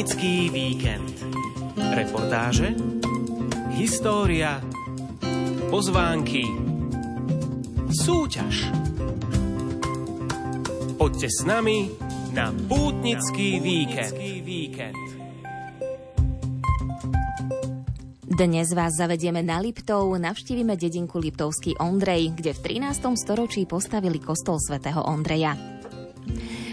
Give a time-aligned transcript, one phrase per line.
[0.00, 1.12] Pútnický víkend.
[1.76, 2.72] Reportáže,
[3.76, 4.64] história,
[5.68, 6.40] pozvánky,
[7.92, 8.72] súťaž.
[10.96, 11.92] Poďte s nami
[12.32, 14.16] na Pútnický víkend.
[18.24, 23.04] Dnes vás zavedieme na Liptov, navštívime dedinku Liptovský Ondrej, kde v 13.
[23.20, 25.79] storočí postavili kostol svätého Ondreja.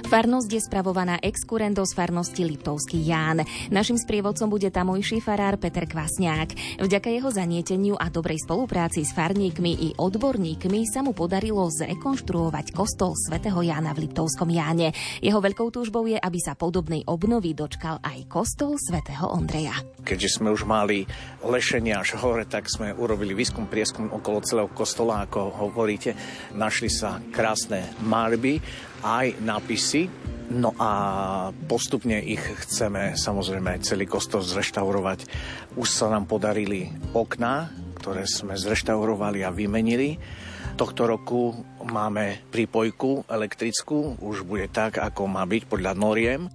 [0.07, 3.43] Farnosť je spravovaná exkurendo z farnosti Liptovský Ján.
[3.67, 6.79] Našim sprievodcom bude tamojší farár Peter Kvasňák.
[6.79, 13.19] Vďaka jeho zanieteniu a dobrej spolupráci s farníkmi i odborníkmi sa mu podarilo zrekonštruovať kostol
[13.19, 14.95] svätého Jána v Liptovskom Jáne.
[15.19, 19.75] Jeho veľkou túžbou je, aby sa podobnej obnovy dočkal aj kostol svätého Ondreja.
[20.07, 21.03] Keďže sme už mali
[21.43, 26.15] lešenie až hore, tak sme urobili výskum prieskum okolo celého kostola, ako hovoríte.
[26.55, 30.07] Našli sa krásne malby aj nápisy.
[30.47, 30.91] No a
[31.67, 35.27] postupne ich chceme samozrejme celý kostol zreštaurovať.
[35.75, 37.67] Už sa nám podarili okná,
[37.99, 40.15] ktoré sme zreštaurovali a vymenili.
[40.79, 41.51] Tohto roku
[41.83, 46.47] máme prípojku elektrickú, už bude tak, ako má byť podľa noriem.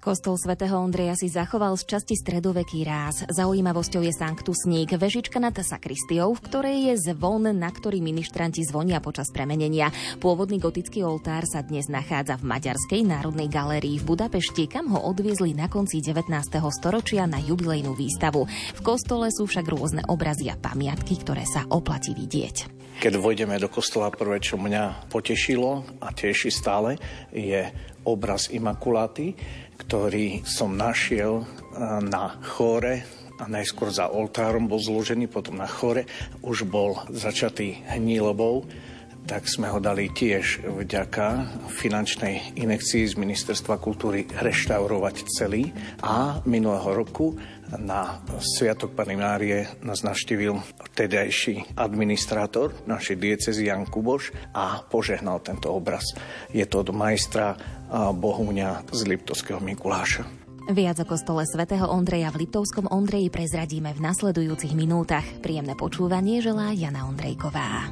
[0.00, 3.28] Kostol svätého Ondreja si zachoval z časti stredoveký ráz.
[3.36, 9.28] Zaujímavosťou je sanktusník, vežička nad sakristiou, v ktorej je zvon, na ktorý ministranti zvonia počas
[9.28, 9.92] premenenia.
[10.16, 15.52] Pôvodný gotický oltár sa dnes nachádza v Maďarskej národnej galérii v Budapešti, kam ho odviezli
[15.52, 16.32] na konci 19.
[16.72, 18.48] storočia na jubilejnú výstavu.
[18.48, 22.72] V kostole sú však rôzne obrazy a pamiatky, ktoré sa oplatí vidieť.
[23.04, 26.96] Keď vojdeme do kostola, prvé, čo mňa potešilo a teší stále,
[27.32, 27.68] je
[28.04, 29.36] obraz Imakuláty,
[29.90, 31.42] ktorý som našiel
[32.06, 33.02] na chóre
[33.42, 36.06] a najskôr za oltárom bol zložený, potom na chore
[36.46, 38.70] už bol začatý hnílobou,
[39.26, 45.74] tak sme ho dali tiež vďaka finančnej inekcii z Ministerstva kultúry reštaurovať celý.
[46.06, 47.34] A minulého roku
[47.78, 50.58] na Sviatok Pany Márie nás navštívil
[50.90, 56.02] vtedajší administrátor našej diecezy Jan Kuboš a požehnal tento obraz.
[56.50, 57.54] Je to od majstra
[58.14, 60.26] Bohúňa z Liptovského Mikuláša.
[60.70, 65.26] Viac o kostole svätého Ondreja v Liptovskom Ondreji prezradíme v nasledujúcich minútach.
[65.42, 67.90] Príjemné počúvanie želá Jana Ondrejková.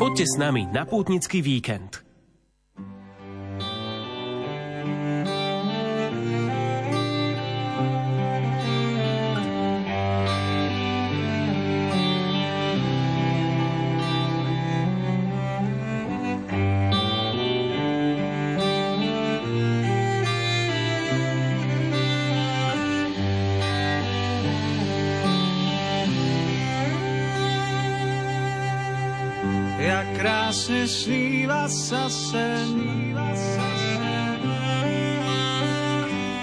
[0.00, 2.09] Poďte s nami na pútnický víkend.
[31.70, 33.70] Sníva sa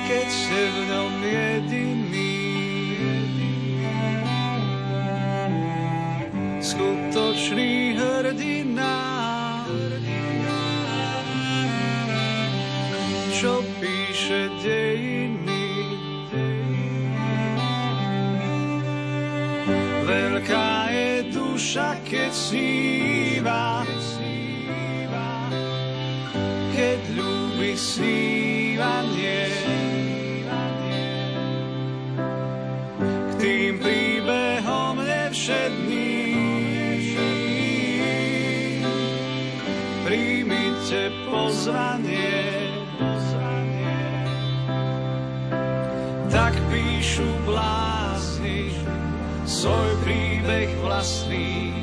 [0.07, 2.35] keď ste v ňom jediný.
[6.63, 8.95] Skutočný hrdina,
[13.35, 15.67] čo píše dejiny.
[20.07, 22.96] Veľká je duša, keď sníva,
[27.77, 29.53] ľúbi snívanie.
[32.97, 36.41] K tým príbehom nevšedným
[40.01, 42.73] príjmite pozvanie.
[46.33, 48.73] Tak píšu blázni
[49.45, 51.77] svoj príbeh vlastný,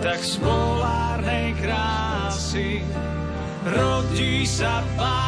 [0.00, 2.80] tak z polárnej krásy
[3.64, 5.19] rodí sa básnik.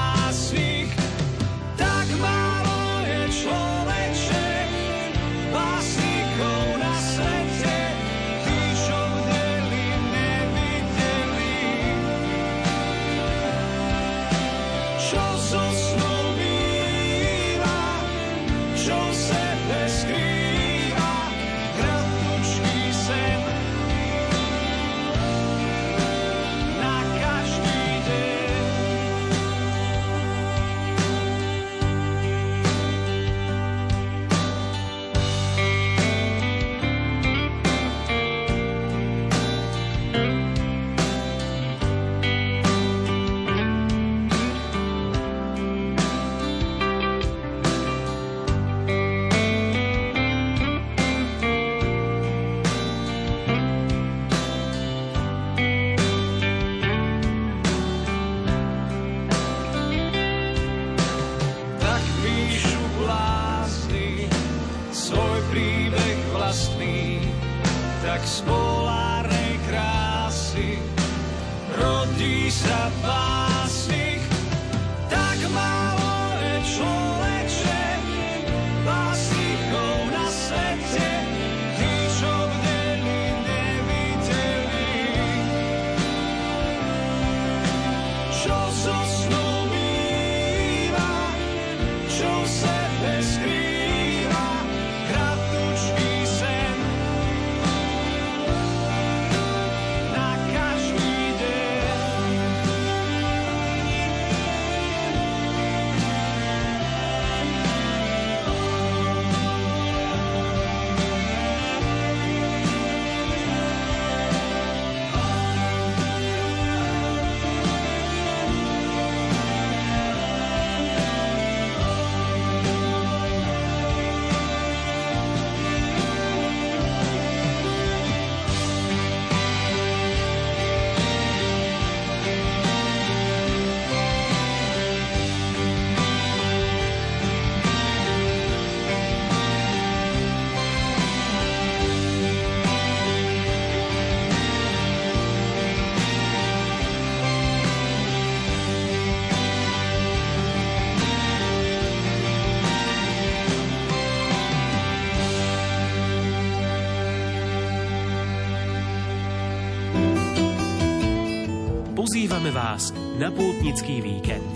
[163.22, 164.50] Na pútnický víkend.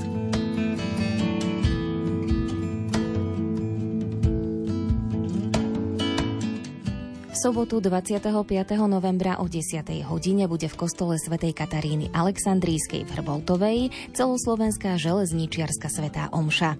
[7.30, 8.26] Sobotu 25.
[8.90, 9.86] novembra o 10.
[10.10, 13.78] hodine bude v kostole svätej Kataríny Aleksandrískej v Hrboltovej
[14.18, 16.74] celoslovenská železničiarska svetá omša.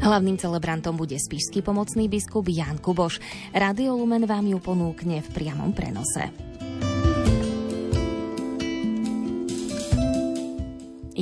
[0.00, 3.20] Hlavným celebrantom bude spišský pomocný biskup Jan Kuboš.
[3.52, 6.51] Radio Lumen vám ju ponúkne v priamom prenose.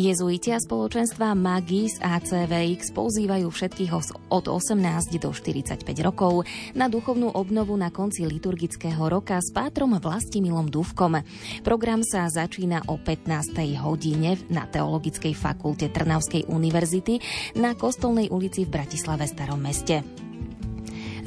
[0.00, 3.93] Jezuiti a spoločenstva Magis a CVX pozývajú všetkých
[4.32, 4.81] od 18
[5.20, 11.20] do 45 rokov na duchovnú obnovu na konci liturgického roka s pátrom Vlastimilom Dúvkom.
[11.61, 13.61] Program sa začína o 15.
[13.85, 17.20] hodine na Teologickej fakulte Trnavskej univerzity
[17.61, 20.30] na Kostolnej ulici v Bratislave Starom meste.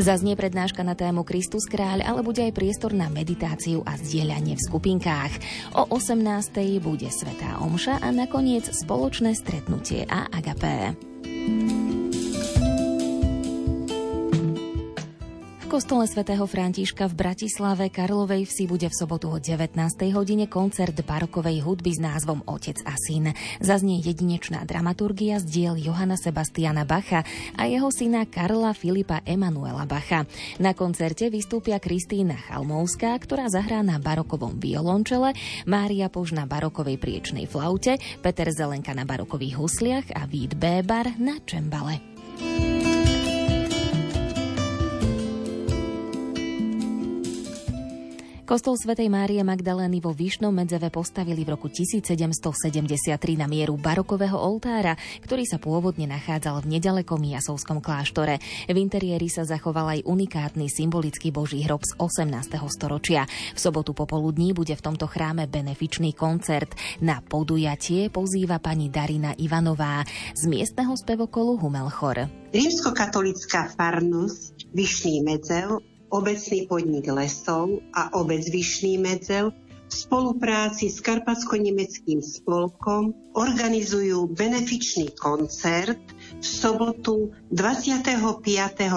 [0.02, 4.66] Zaznie prednáška na tému Kristus kráľ, ale bude aj priestor na meditáciu a zdieľanie v
[4.66, 5.34] skupinkách.
[5.78, 6.82] O 18.
[6.82, 10.98] bude Svetá Omša a nakoniec spoločné stretnutie a agapé.
[15.74, 19.74] Kostole svätého Františka v Bratislave Karlovej vsi bude v sobotu o 19.
[20.14, 23.34] hodine koncert barokovej hudby s názvom Otec a syn.
[23.58, 27.26] Zaznie jedinečná dramaturgia z diel Johana Sebastiana Bacha
[27.58, 30.30] a jeho syna Karla Filipa Emanuela Bacha.
[30.62, 35.34] Na koncerte vystúpia Kristýna Chalmovská, ktorá zahrá na barokovom violončele,
[35.66, 41.42] Mária Pož na barokovej priečnej flaute, Peter Zelenka na barokových husliach a Vít Bébar na
[41.42, 42.13] čembale.
[48.44, 55.00] Kostol svätej Márie Magdalény vo Vyšnom Medzeve postavili v roku 1773 na mieru barokového oltára,
[55.24, 58.44] ktorý sa pôvodne nachádzal v nedalekom Jasovskom kláštore.
[58.68, 62.60] V interiéri sa zachoval aj unikátny symbolický boží hrob z 18.
[62.68, 63.24] storočia.
[63.56, 66.76] V sobotu popoludní bude v tomto chráme benefičný koncert.
[67.00, 70.04] Na podujatie pozýva pani Darina Ivanová
[70.36, 72.28] z miestneho spevokolu Humelchor.
[72.52, 82.22] Rímskokatolická farnosť Vyšný Medzev obecný podnik lesov a obec Vyšný Medzev v spolupráci s Karpatsko-nemeckým
[82.22, 85.98] spolkom organizujú benefičný koncert
[86.38, 88.14] v sobotu 25.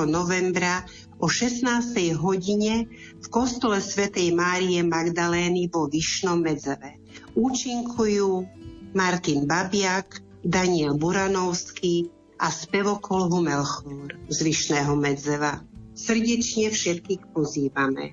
[0.04, 0.85] novembra
[1.16, 2.12] o 16.
[2.20, 2.85] hodine
[3.16, 7.00] v kostole svätej Márie Magdalény vo Vyšnom Medzeve.
[7.32, 8.44] Účinkujú
[8.92, 15.75] Martin Babiak, Daniel Buranovský a spevokol Humelchor z Vyšného Medzeva.
[15.96, 18.12] Srdečne všetkých pozývame.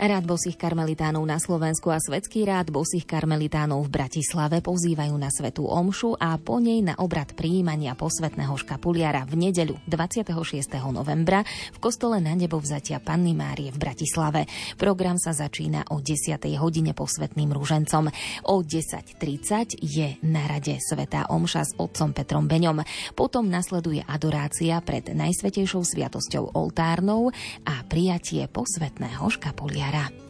[0.00, 5.68] Rád bosých karmelitánov na Slovensku a Svetský rád bosých karmelitánov v Bratislave pozývajú na Svetú
[5.68, 10.32] Omšu a po nej na obrad prijímania posvetného škapuliara v nedeľu 26.
[10.88, 14.48] novembra v kostole na nebo vzatia Panny Márie v Bratislave.
[14.80, 16.40] Program sa začína o 10.
[16.56, 18.08] hodine posvetným rúžencom.
[18.48, 22.80] O 10.30 je na rade Svetá Omša s otcom Petrom Beňom.
[23.12, 27.28] Potom nasleduje adorácia pred Najsvetejšou sviatosťou oltárnou
[27.68, 29.89] a prijatie posvetného škapuliara.
[29.90, 30.29] hará.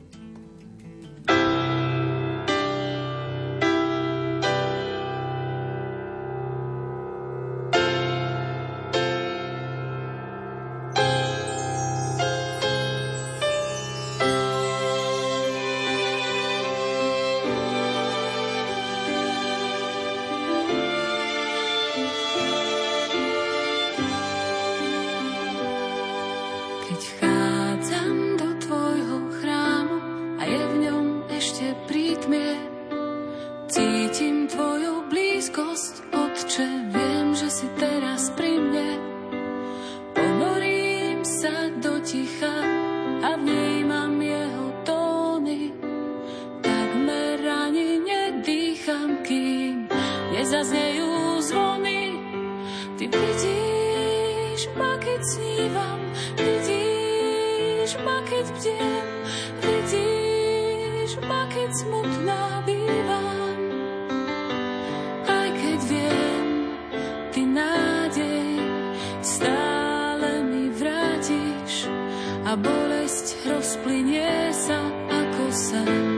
[50.61, 52.21] zaznejú zvony.
[53.01, 56.01] Ty vidíš ma, keď snívam,
[56.37, 59.09] vidíš ma, keď bdiem,
[59.65, 63.57] vidíš ma, keď smutná bývam.
[65.25, 66.49] Aj keď viem,
[67.33, 68.61] ty nádej
[69.25, 71.89] stále mi vrátiš
[72.45, 74.77] a bolesť rozplynie sa
[75.09, 76.10] ako sen.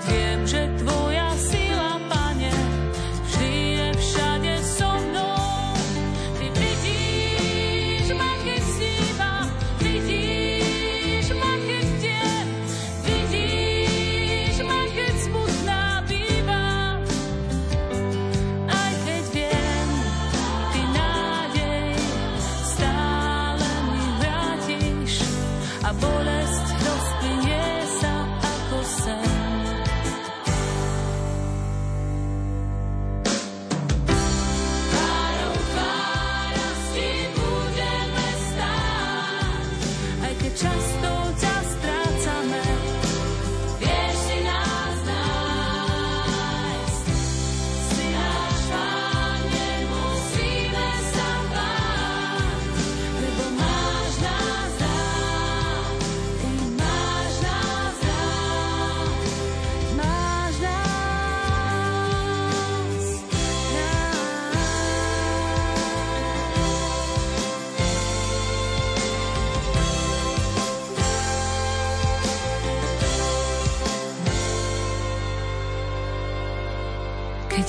[0.00, 0.69] veď viem,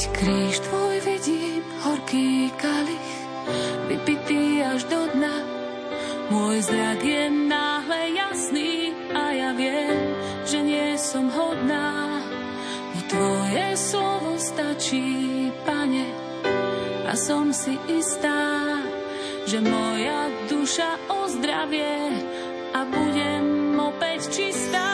[0.09, 3.11] kríž tvoj vidím, horký kalich,
[3.85, 5.35] vypitý až do dna,
[6.33, 9.99] môj zrak je náhle jasný a ja viem,
[10.47, 12.17] že nie som hodná.
[12.97, 16.07] No tvoje slovo stačí, pane,
[17.05, 18.79] a som si istá,
[19.45, 22.15] že moja duša ozdravie
[22.71, 24.90] a budem opäť čistá.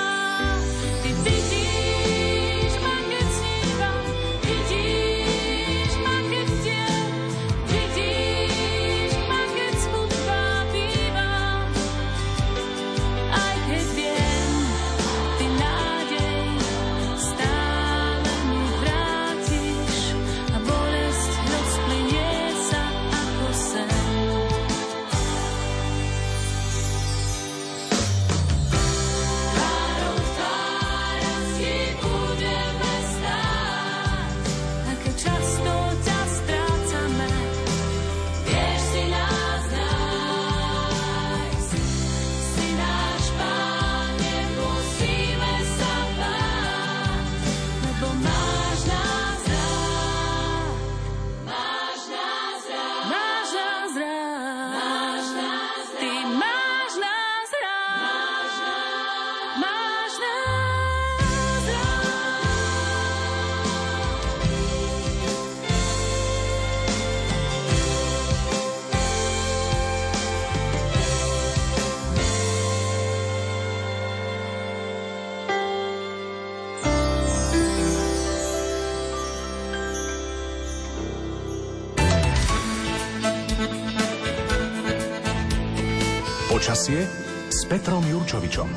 [86.68, 87.00] Počasie
[87.48, 88.68] s Petrom Jurčovičom.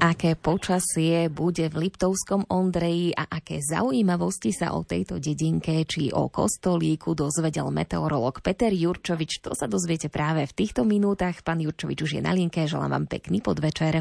[0.00, 6.32] Aké počasie bude v Liptovskom Ondreji a aké zaujímavosti sa o tejto dedinke či o
[6.32, 9.44] kostolíku dozvedel meteorolog Peter Jurčovič.
[9.44, 11.44] To sa dozviete práve v týchto minútach.
[11.44, 14.00] Pán Jurčovič už je na linke, želám vám pekný podvečer.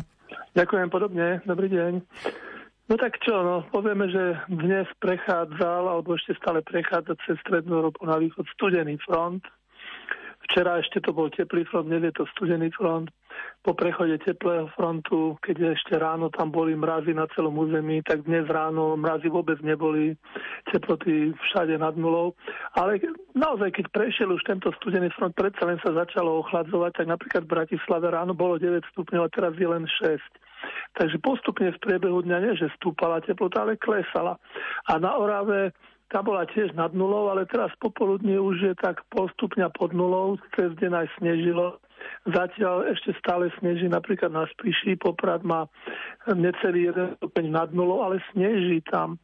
[0.55, 1.93] Ďakujem podobne, dobrý deň.
[2.85, 8.05] No tak čo, no, povieme, že dnes prechádzal, alebo ešte stále prechádza cez Strednú Európu
[8.05, 9.41] na východ studený front.
[10.45, 13.09] Včera ešte to bol teplý front, dnes je to studený front.
[13.65, 18.45] Po prechode teplého frontu, keď ešte ráno tam boli mrazy na celom území, tak dnes
[18.45, 20.13] ráno mrazy vôbec neboli,
[20.69, 22.37] teploty všade nad nulou.
[22.77, 23.01] Ale
[23.33, 27.53] naozaj, keď prešiel už tento studený front, predsa len sa začalo ochladzovať, tak napríklad v
[27.57, 30.21] Bratislave ráno bolo 9 stupňov a teraz je len 6.
[30.95, 34.39] Takže postupne v priebehu dňa nie, že stúpala teplota, ale klesala.
[34.89, 35.75] A na Orave
[36.13, 40.37] tá bola tiež nad nulou, ale teraz popoludní už je tak pol stupňa pod nulou,
[40.53, 41.81] cez deň aj snežilo.
[42.29, 45.65] Zatiaľ ešte stále sneží, napríklad na Spiši, Poprad má
[46.29, 49.17] necelý jeden stupeň nad nulou, ale sneží tam.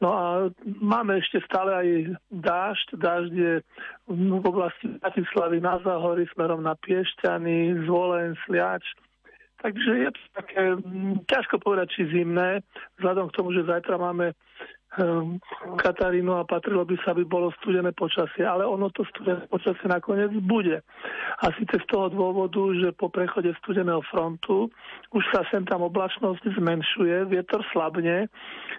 [0.00, 0.24] No a
[0.64, 1.88] máme ešte stále aj
[2.32, 3.52] dážď, dážď je
[4.08, 8.84] v oblasti Bratislavy na Zahory smerom na Piešťany, Zvolen, Sliač,
[9.62, 12.66] Takže je to také mm, ťažko povedať, či zimné,
[12.98, 14.34] vzhľadom k tomu, že zajtra máme
[15.80, 20.28] Katarínu a patrilo by sa, aby bolo studené počasie, ale ono to studené počasie nakoniec
[20.44, 20.84] bude.
[21.40, 24.68] A síce z toho dôvodu, že po prechode studeného frontu
[25.16, 28.28] už sa sem tam oblačnosť zmenšuje, vietor slabne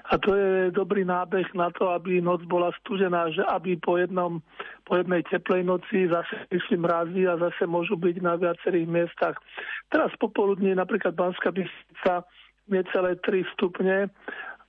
[0.05, 4.37] a to je dobrý nábeh na to, aby noc bola studená, že aby po, jednom,
[4.85, 9.41] po jednej teplej noci zase išli mrazy a zase môžu byť na viacerých miestach.
[9.89, 12.21] Teraz popoludní napríklad Banská Bystrica
[12.69, 14.07] necelé 3 stupne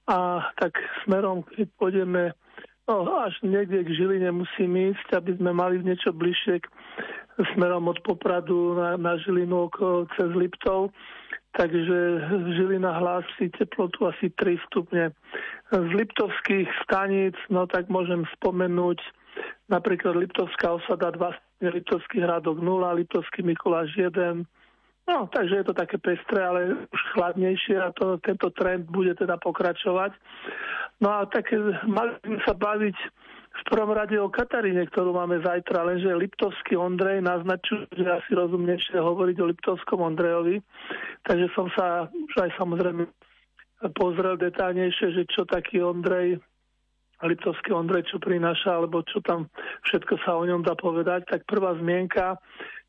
[0.05, 2.23] a tak smerom, keď pôjdeme
[2.89, 6.67] no, až niekde k Žiline musím ísť, aby sme mali niečo bližšie k,
[7.55, 10.95] smerom od Popradu na, na Žilinu okolo, cez Liptov.
[11.55, 11.99] Takže
[12.59, 15.15] Žilina hlási teplotu asi 3 stupne.
[15.71, 18.99] Z Liptovských staníc, no tak môžem spomenúť
[19.71, 24.45] napríklad Liptovská osada 2 stupne, Liptovský hradok 0, Liptovský Mikuláš 1,
[25.05, 29.37] No, takže je to také pestré, ale už chladnejšie a to, tento trend bude teda
[29.37, 30.17] pokračovať.
[31.05, 31.53] No a tak
[31.85, 32.97] mali sme sa baviť
[33.55, 38.99] v prvom rade o Kataríne, ktorú máme zajtra, lenže Liptovský Ondrej naznačuje, že asi rozumnejšie
[38.99, 40.59] hovoriť o Liptovskom Ondrejovi.
[41.23, 43.07] Takže som sa už aj samozrejme
[43.95, 46.41] pozrel detálnejšie, že čo taký Ondrej
[47.25, 49.49] Liptovský Ondrej, čo prináša, alebo čo tam
[49.89, 51.25] všetko sa o ňom dá povedať.
[51.25, 52.37] Tak prvá zmienka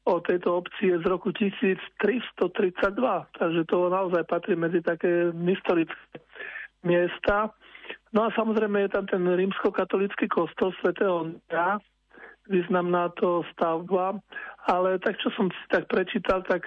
[0.05, 6.21] o tejto obci je z roku 1332, takže to naozaj patrí medzi také historické
[6.85, 7.49] miesta.
[8.13, 11.81] No a samozrejme je tam ten rímskokatolický kostol svätého Ondra,
[12.45, 14.21] významná to stavba,
[14.69, 16.61] ale tak čo som si tak prečítal, tak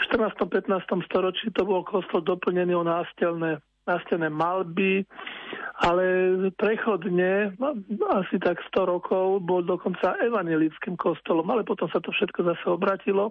[0.00, 0.32] v 14.
[0.40, 1.08] 15.
[1.08, 5.08] storočí to bol kostol doplnený o nástelné nástené malby,
[5.78, 6.04] ale
[6.58, 7.54] prechodne,
[8.10, 13.30] asi tak 100 rokov, bol dokonca evangelickým kostolom, ale potom sa to všetko zase obratilo.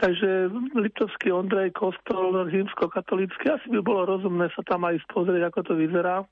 [0.00, 5.72] Takže Liptovský Ondrej, kostol rímsko-katolícky, asi by bolo rozumné sa tam aj pozrieť, ako to
[5.76, 6.24] vyzerá,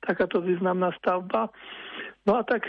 [0.00, 1.52] takáto významná stavba.
[2.24, 2.64] No a tak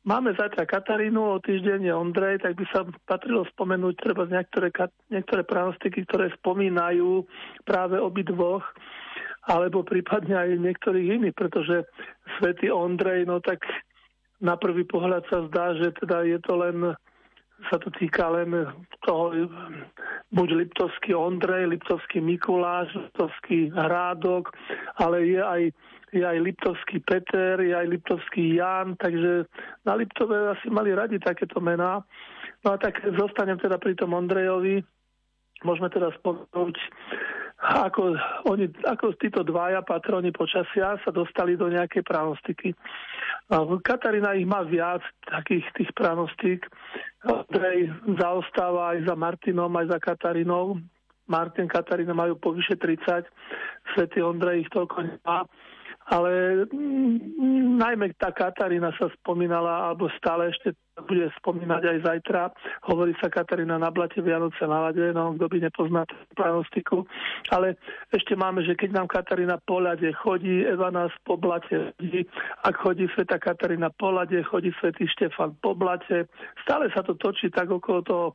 [0.00, 4.72] Máme zajtra Katarínu, o týždeň je Ondrej, tak by sa patrilo spomenúť treba niektoré,
[5.12, 7.28] niektoré pranostiky, ktoré spomínajú
[7.68, 8.64] práve obidvoch
[9.48, 11.88] alebo prípadne aj niektorých iných, pretože
[12.36, 13.64] svätý Ondrej, no tak
[14.40, 16.76] na prvý pohľad sa zdá, že teda je to len
[17.68, 18.56] sa to týka len
[19.04, 19.36] toho
[20.32, 24.48] buď Liptovský Ondrej, Liptovský Mikuláš, Liptovský Hrádok,
[24.96, 25.62] ale je aj,
[26.16, 29.44] je aj Liptovský Peter, je aj Liptovský Jan, takže
[29.84, 32.00] na Liptove asi mali radi takéto mená.
[32.64, 34.80] No a tak zostanem teda pri tom Ondrejovi.
[35.60, 36.76] Môžeme teda spomenúť
[37.60, 38.16] ako,
[38.48, 42.72] oni, ako títo dvaja patroni počasia sa dostali do nejakej pranostiky.
[43.84, 46.64] Katarína ich má viac takých tých pranostík.
[47.28, 50.80] Andrej zaostáva aj za Martinom, aj za Katarínou.
[51.28, 53.28] Martin, Katarína majú povyše 30,
[53.92, 55.44] Svetý Ondrej ich toľko nemá
[56.10, 60.74] ale mm, najmä tá Katarína sa spomínala, alebo stále ešte
[61.06, 62.50] bude spomínať aj zajtra.
[62.90, 66.02] Hovorí sa Katarína na blate Vianoce na lade, no kto by nepozná
[66.34, 67.06] pranostiku.
[67.54, 67.78] Ale
[68.10, 72.26] ešte máme, že keď nám Katarína po ľade chodí, Eva nás po blate chodí.
[72.66, 76.26] Ak chodí Sveta Katarína po ľade, chodí Svetý Štefan po blate.
[76.66, 78.26] Stále sa to točí tak okolo toho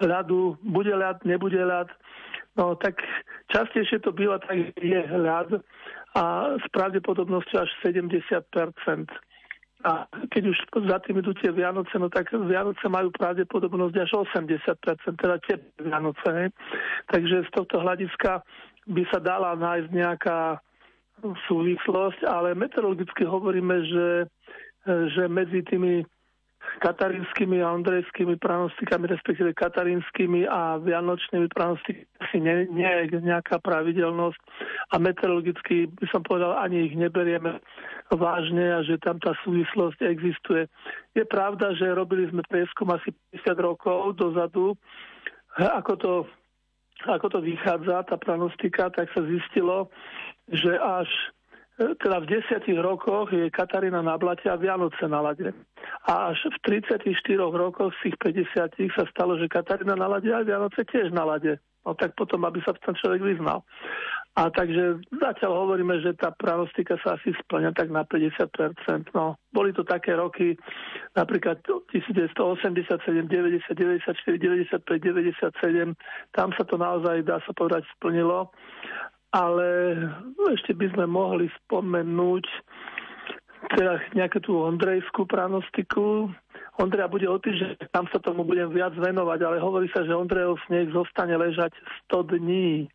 [0.00, 0.54] ľadu.
[0.62, 1.90] Bude ľad, nebude ľad.
[2.54, 3.02] No tak
[3.50, 5.58] častejšie to býva tak, je ľad
[6.14, 8.24] a s pravdepodobnosťou až 70%
[9.84, 15.20] a keď už za tým idú tie Vianoce, no tak Vianoce majú pravdepodobnosť až 80%,
[15.20, 16.24] teda tie Vianoce.
[16.32, 16.46] Ne?
[17.12, 18.40] Takže z tohto hľadiska
[18.88, 20.56] by sa dala nájsť nejaká
[21.20, 24.08] súvislosť, ale meteorologicky hovoríme, že,
[25.12, 26.08] že medzi tými
[26.80, 34.40] katarínskymi a ondrejskými pranostikami, respektíve katarínskymi a vianočnými pranostikami asi nie, nie je nejaká pravidelnosť
[34.90, 37.60] a meteorologicky by som povedal, ani ich neberieme
[38.10, 40.66] vážne a že tam tá súvislosť existuje.
[41.14, 43.12] Je pravda, že robili sme prieskum asi
[43.44, 44.74] 50 rokov dozadu,
[45.54, 46.12] ako to,
[47.06, 49.92] ako to vychádza, tá pranostika, tak sa zistilo,
[50.50, 51.08] že až
[51.74, 55.50] teda v desiatich rokoch je Katarína na blate a Vianoce na lade.
[56.06, 60.46] A až v 34 rokoch z tých 50 sa stalo, že Katarína na lade a
[60.46, 61.58] Vianoce tiež na lade.
[61.84, 63.60] No tak potom, aby sa tom človek vyznal.
[64.34, 69.14] A takže zatiaľ hovoríme, že tá pranostika sa asi splňa tak na 50%.
[69.14, 70.58] No, boli to také roky,
[71.14, 74.10] napríklad 1987, 90, 94,
[74.82, 75.94] 95, 97,
[76.34, 78.50] tam sa to naozaj, dá sa povedať, splnilo.
[79.34, 79.98] Ale
[80.54, 82.46] ešte by sme mohli spomenúť
[83.74, 86.30] teda nejakú tú Ondrejskú pranostiku.
[86.78, 90.62] Ondreja bude o týždeň, tam sa tomu budem viac venovať, ale hovorí sa, že Ondrejov
[90.70, 91.74] sneh zostane ležať
[92.10, 92.86] 100 dní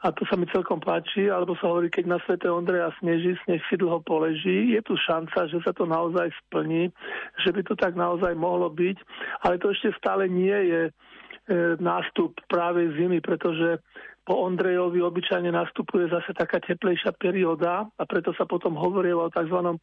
[0.00, 3.60] a to sa mi celkom páči, alebo sa hovorí, keď na Svete Ondreja sneží, sneh
[3.68, 4.72] si dlho poleží.
[4.72, 6.88] Je tu šanca, že sa to naozaj splní,
[7.44, 8.96] že by to tak naozaj mohlo byť,
[9.44, 10.92] ale to ešte stále nie je e,
[11.84, 13.76] nástup práve zimy, pretože
[14.24, 19.80] po Ondrejovi obyčajne nastupuje zase taká teplejšia perióda a preto sa potom hovorí o tzv.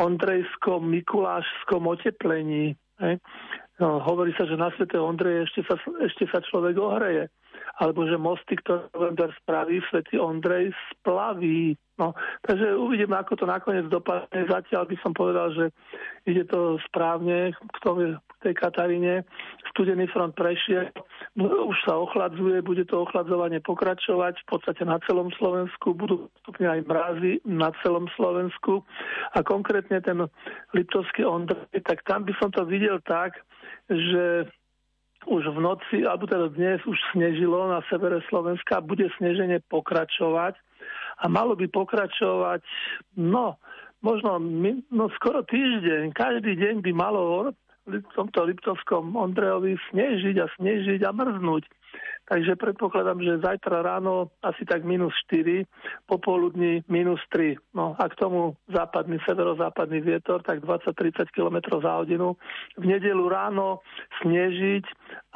[0.00, 2.74] ondrejskom mikulášskom oteplení.
[2.96, 3.20] Hej.
[3.76, 7.28] No, hovorí sa, že na Svete Ondreje ešte sa, ešte sa človek ohreje
[7.76, 11.76] alebo že mosty, ktoré November spraví, Svetý Ondrej splaví.
[12.00, 12.12] No,
[12.44, 14.48] takže uvidíme, ako to nakoniec dopadne.
[14.48, 15.64] Zatiaľ by som povedal, že
[16.28, 17.76] ide to správne k
[18.40, 19.24] tej Kataríne.
[19.72, 20.88] Studený front prešiel,
[21.40, 26.80] už sa ochladzuje, bude to ochladzovanie pokračovať v podstate na celom Slovensku, budú postupne aj
[26.88, 28.84] mrazy na celom Slovensku.
[29.36, 30.24] A konkrétne ten
[30.72, 33.36] Liptovský Ondrej, tak tam by som to videl tak,
[33.88, 34.48] že
[35.26, 40.54] už v noci, alebo teda dnes už snežilo na severe Slovenska, bude sneženie pokračovať.
[41.16, 42.62] A malo by pokračovať,
[43.16, 43.56] no,
[44.04, 44.38] možno
[44.92, 47.20] no, skoro týždeň, každý deň by malo
[47.86, 51.64] v tomto Liptovskom Ondrejovi snežiť a snežiť a mrznúť.
[52.26, 55.62] Takže predpokladám, že zajtra ráno asi tak minus 4,
[56.10, 57.54] popoludní minus 3.
[57.70, 62.34] No a k tomu západný, severozápadný vietor, tak 20-30 km za hodinu.
[62.74, 63.86] V nedelu ráno
[64.26, 64.84] snežiť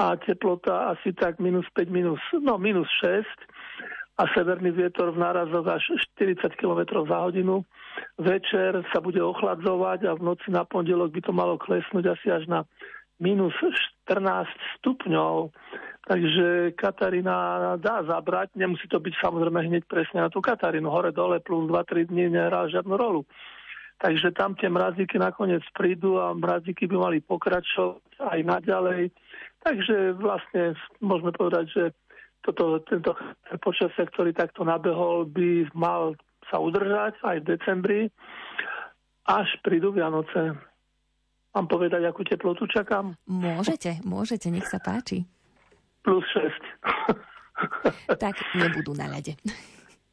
[0.02, 3.22] a teplota asi tak minus 5, minus, no minus 6
[4.18, 5.84] a severný vietor v nárazoch až
[6.18, 7.64] 40 km za hodinu.
[8.18, 12.44] Večer sa bude ochladzovať a v noci na pondelok by to malo klesnúť asi až
[12.50, 12.60] na
[13.20, 13.54] minus
[14.08, 14.48] 14
[14.80, 15.52] stupňov.
[16.08, 20.88] Takže Katarína dá zabrať, nemusí to byť samozrejme hneď presne na tú Katarínu.
[20.88, 23.22] Hore dole plus 2-3 dní nehrá žiadnu rolu.
[24.00, 28.00] Takže tam tie mrazíky nakoniec prídu a mrazíky by mali pokračovať
[28.32, 29.12] aj naďalej.
[29.60, 30.72] Takže vlastne
[31.04, 31.82] môžeme povedať, že
[32.40, 33.12] toto, tento
[33.60, 36.16] počasie, ktorý takto nabehol, by mal
[36.48, 38.00] sa udržať aj v decembri,
[39.28, 40.56] až prídu Vianoce.
[41.54, 43.14] Mám povedať, akú teplotu čakám?
[43.26, 45.26] Môžete, môžete, nech sa páči
[46.02, 48.16] plus 6.
[48.24, 49.36] tak nebudú na ľade.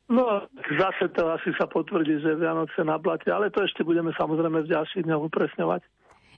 [0.07, 0.47] No,
[0.79, 4.71] zase to asi sa potvrdí, že Vianoce na blate, ale to ešte budeme samozrejme v
[4.71, 5.83] ďalších dňoch upresňovať.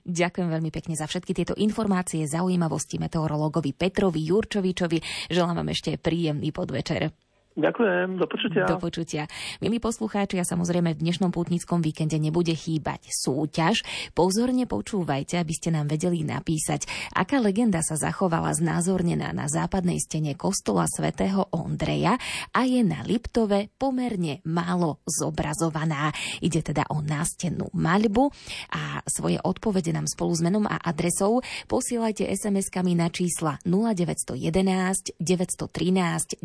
[0.04, 5.28] Ďakujem veľmi pekne za všetky tieto informácie, zaujímavosti meteorologovi Petrovi Jurčovičovi.
[5.32, 7.29] Želám vám ešte príjemný podvečer.
[7.60, 8.64] Ďakujem, do počutia.
[8.64, 9.24] Do počutia.
[9.60, 13.84] Milí poslucháči, a samozrejme v dnešnom pútnickom víkende nebude chýbať súťaž.
[14.16, 20.32] Pozorne počúvajte, aby ste nám vedeli napísať, aká legenda sa zachovala znázornená na západnej stene
[20.40, 22.16] kostola svätého Ondreja
[22.56, 26.16] a je na Liptove pomerne málo zobrazovaná.
[26.40, 28.32] Ide teda o nástennú maľbu
[28.72, 36.40] a svoje odpovede nám spolu s menom a adresou posielajte SMS-kami na čísla 0911 913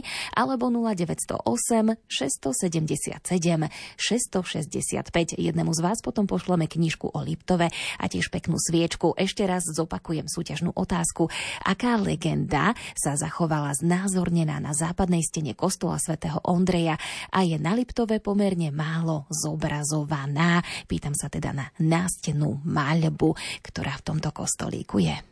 [0.00, 3.68] 930 alebo 0908 677
[4.00, 5.36] 665.
[5.36, 7.68] Jednému z vás potom pošleme knižku o Liptove
[8.00, 9.12] a tiež peknú sviečku.
[9.18, 11.28] Ešte raz zopakujem súťažnú otázku.
[11.66, 16.96] Aká legenda sa zachovala znázornená na západnej stene kostola svätého Ondreja
[17.34, 20.64] a je na Liptove pomerne málo zobrazovaná?
[20.86, 25.31] Pýtam sa teda na nástenú maľbu, ktorá v tomto kostolíku je.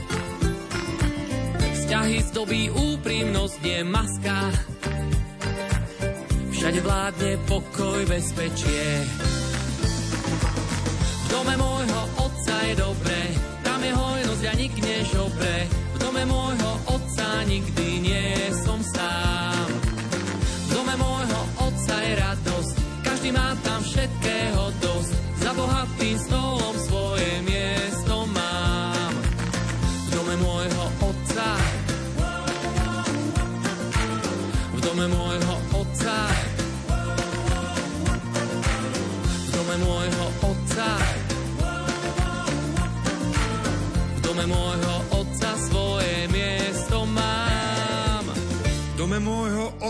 [1.91, 4.47] Vzťahy zdobí úprimnosť, nie maska,
[6.55, 9.03] všade vládne pokoj, bezpečie.
[11.03, 13.19] V dome môjho otca je dobre,
[13.59, 15.67] tam je hojnosť a nik nežobre.
[15.67, 19.67] V dome môjho otca nikdy nie som sám.
[20.39, 22.73] V dome môjho otca je radosť,
[23.03, 25.11] každý má tam všetkého dosť.
[25.43, 26.70] Za bohatým stolom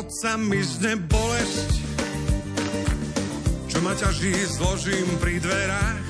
[0.02, 1.72] otca mizne bolesť,
[3.70, 6.06] čo ma ťaží, zložím pri dverách.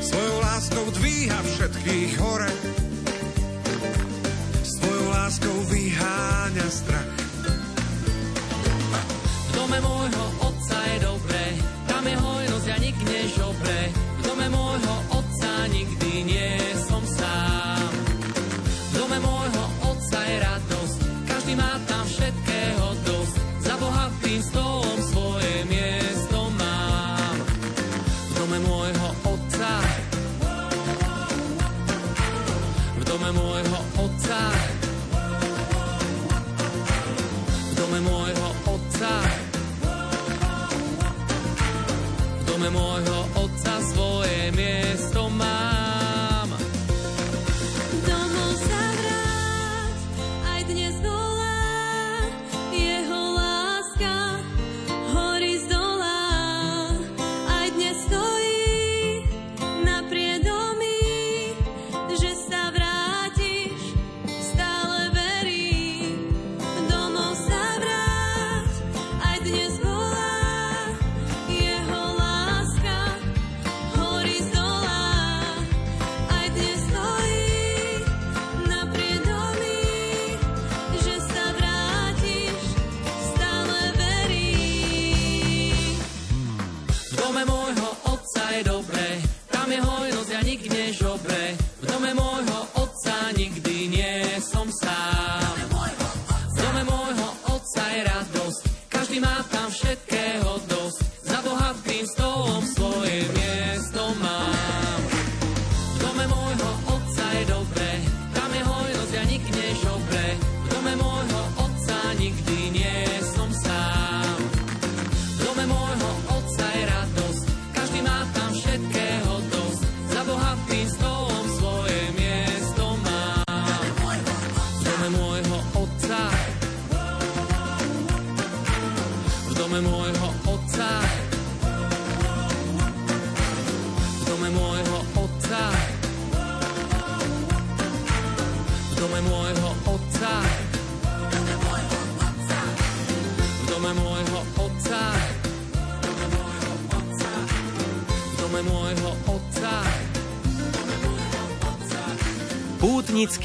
[0.00, 2.48] Svojou láskou dvíha všetkých hore,
[4.64, 7.12] svojou láskou vyháňa strach.
[9.20, 11.42] V dome môjho otca je dobre,
[11.84, 13.78] tam je hojnosť a nik nežobre.
[13.92, 13.97] V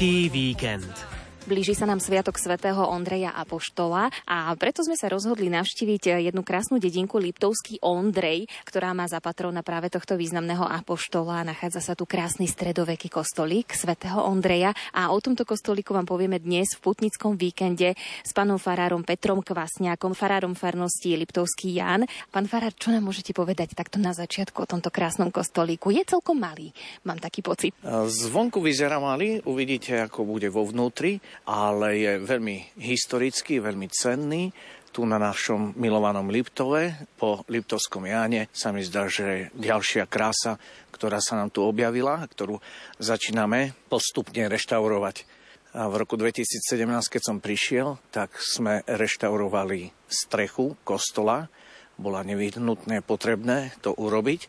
[0.04, 1.03] Pútnický víkend.
[1.44, 6.80] Blíži sa nám Sviatok svätého Ondreja Apoštola a preto sme sa rozhodli navštíviť jednu krásnu
[6.80, 11.44] dedinku Liptovský Ondrej, ktorá má za patrona práve tohto významného Apoštola.
[11.44, 16.80] Nachádza sa tu krásny stredoveký kostolík svätého Ondreja a o tomto kostolíku vám povieme dnes
[16.80, 17.92] v putnickom víkende
[18.24, 22.08] s pánom farárom Petrom Kvasňákom, farárom farnosti Liptovský Ján.
[22.32, 25.92] Pán farár, čo nám môžete povedať takto na začiatku o tomto krásnom kostolíku?
[25.92, 26.72] Je celkom malý,
[27.04, 27.76] mám taký pocit.
[28.08, 34.54] Zvonku vyzerá malý, uvidíte, ako bude vo vnútri, ale je veľmi historický, veľmi cenný.
[34.94, 40.54] Tu na našom milovanom Liptove, po Liptovskom Jáne, sa mi zdá, že ďalšia krása,
[40.94, 42.62] ktorá sa nám tu objavila, ktorú
[43.02, 45.26] začíname postupne reštaurovať.
[45.74, 51.50] A v roku 2017, keď som prišiel, tak sme reštaurovali strechu kostola.
[51.98, 54.46] Bola nevyhnutné potrebné to urobiť.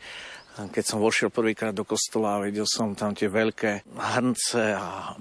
[0.55, 5.11] Keď som vošiel prvýkrát do kostola a videl som tam tie veľké hrnce a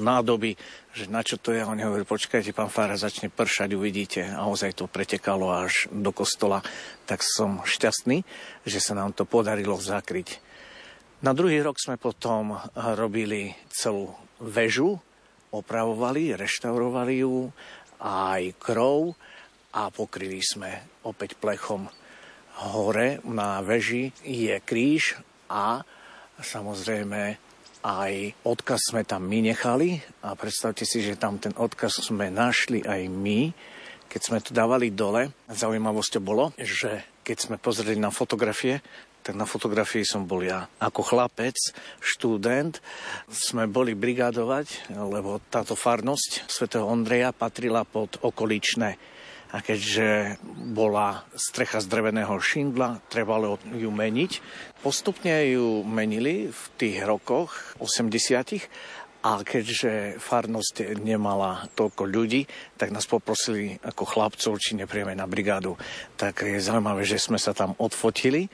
[0.00, 0.56] nádoby,
[0.96, 1.60] že na čo to je.
[1.60, 4.24] Oni hovorili, počkajte, pán Fára, začne pršať, uvidíte.
[4.24, 6.64] A ozaj to pretekalo až do kostola.
[7.04, 8.24] Tak som šťastný,
[8.64, 10.40] že sa nám to podarilo zakryť.
[11.20, 12.56] Na druhý rok sme potom
[12.96, 14.96] robili celú väžu
[15.52, 17.52] opravovali, reštaurovali ju,
[18.00, 19.12] aj krov
[19.76, 21.84] a pokryli sme opäť plechom
[22.58, 25.16] hore na veži je kríž
[25.50, 25.82] a
[26.40, 27.36] samozrejme
[27.80, 28.12] aj
[28.44, 33.08] odkaz sme tam my nechali a predstavte si, že tam ten odkaz sme našli aj
[33.08, 33.40] my,
[34.10, 35.32] keď sme to dávali dole.
[35.48, 38.84] Zaujímavosťou bolo, že keď sme pozreli na fotografie,
[39.20, 40.68] tak na fotografii som bol ja.
[40.80, 41.56] Ako chlapec,
[42.00, 42.80] študent,
[43.28, 49.19] sme boli brigádovať, lebo táto farnosť svätého Ondreja patrila pod okoličné
[49.50, 50.38] a keďže
[50.70, 54.32] bola strecha z dreveného šindla, trebalo ju meniť.
[54.80, 62.48] Postupne ju menili v tých rokoch 80 a keďže farnosť nemala toľko ľudí,
[62.80, 65.76] tak nás poprosili ako chlapcov, či neprijeme na brigádu.
[66.16, 68.48] Tak je zaujímavé, že sme sa tam odfotili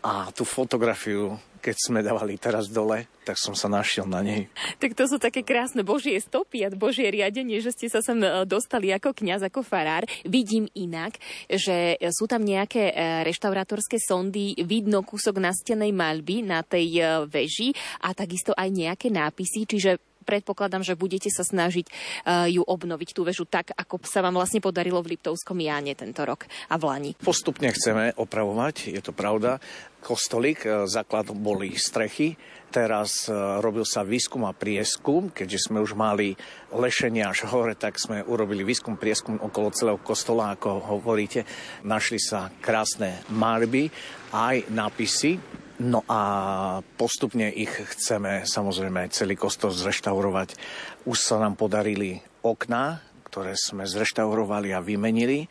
[0.00, 4.46] a tú fotografiu keď sme dávali teraz dole, tak som sa našiel na nej.
[4.78, 8.46] Tak to sú také krásne božie stopy a božie riadenie, že ste sa sem e,
[8.46, 10.06] dostali ako kňaz, ako farár.
[10.22, 11.18] Vidím inak,
[11.50, 17.74] že sú tam nejaké e, reštaurátorské sondy, vidno kúsok nastenej maľby na tej e, veži
[18.06, 23.22] a takisto aj nejaké nápisy, čiže predpokladám, že budete sa snažiť uh, ju obnoviť, tú
[23.22, 27.10] väžu tak, ako sa vám vlastne podarilo v Liptovskom Jáne tento rok a v Lani.
[27.22, 29.62] Postupne chceme opravovať, je to pravda.
[30.06, 32.38] Kostolík, e, základ boli strechy,
[32.70, 36.38] teraz e, robil sa výskum a prieskum, keďže sme už mali
[36.70, 41.42] lešenie až hore, tak sme urobili výskum, prieskum okolo celého kostola, ako hovoríte.
[41.82, 43.90] Našli sa krásne malby,
[44.30, 45.42] aj nápisy,
[45.76, 46.20] No a
[46.96, 50.56] postupne ich chceme samozrejme celý kostol zreštaurovať.
[51.04, 55.44] Už sa nám podarili okná, ktoré sme zreštaurovali a vymenili.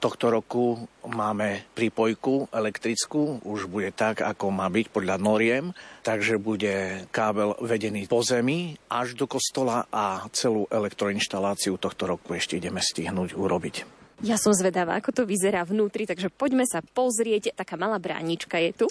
[0.00, 7.04] Tohto roku máme prípojku elektrickú, už bude tak, ako má byť podľa noriem, takže bude
[7.12, 13.36] kábel vedený po zemi až do kostola a celú elektroinštaláciu tohto roku ešte ideme stihnúť
[13.36, 14.00] urobiť.
[14.24, 17.56] Ja som zvedavá, ako to vyzerá vnútri, takže poďme sa pozrieť.
[17.56, 18.86] Taká malá bránička je tu.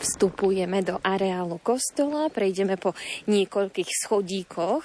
[0.00, 2.96] Vstupujeme do areálu kostola, prejdeme po
[3.28, 4.84] niekoľkých schodíkoch,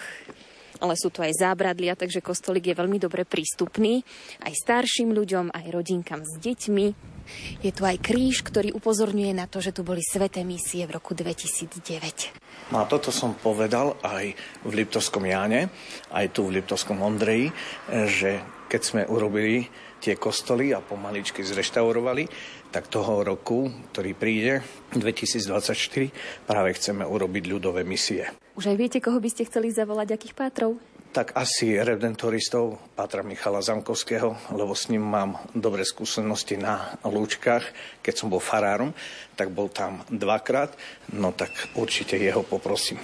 [0.83, 4.03] ale sú tu aj zábradlia, takže kostolík je veľmi dobre prístupný
[4.43, 7.15] aj starším ľuďom, aj rodinkám s deťmi.
[7.63, 11.15] Je tu aj kríž, ktorý upozorňuje na to, že tu boli sveté misie v roku
[11.15, 12.75] 2009.
[12.75, 14.35] No a toto som povedal aj
[14.67, 15.71] v Liptovskom Jáne,
[16.11, 17.55] aj tu v Liptovskom Ondreji,
[17.87, 19.71] že keď sme urobili
[20.05, 22.29] tie kostoly a pomaličky zreštaurovali,
[22.69, 24.61] tak toho roku, ktorý príde,
[24.93, 28.29] 2024, práve chceme urobiť ľudové misie.
[28.53, 30.77] Už aj viete, koho by ste chceli zavolať, akých pátrov?
[31.15, 37.63] tak asi redentoristov Pátra Michala Zamkovského, lebo s ním mám dobré skúsenosti na lúčkach.
[38.03, 38.91] Keď som bol farárom,
[39.39, 40.75] tak bol tam dvakrát,
[41.15, 42.99] no tak určite jeho poprosím.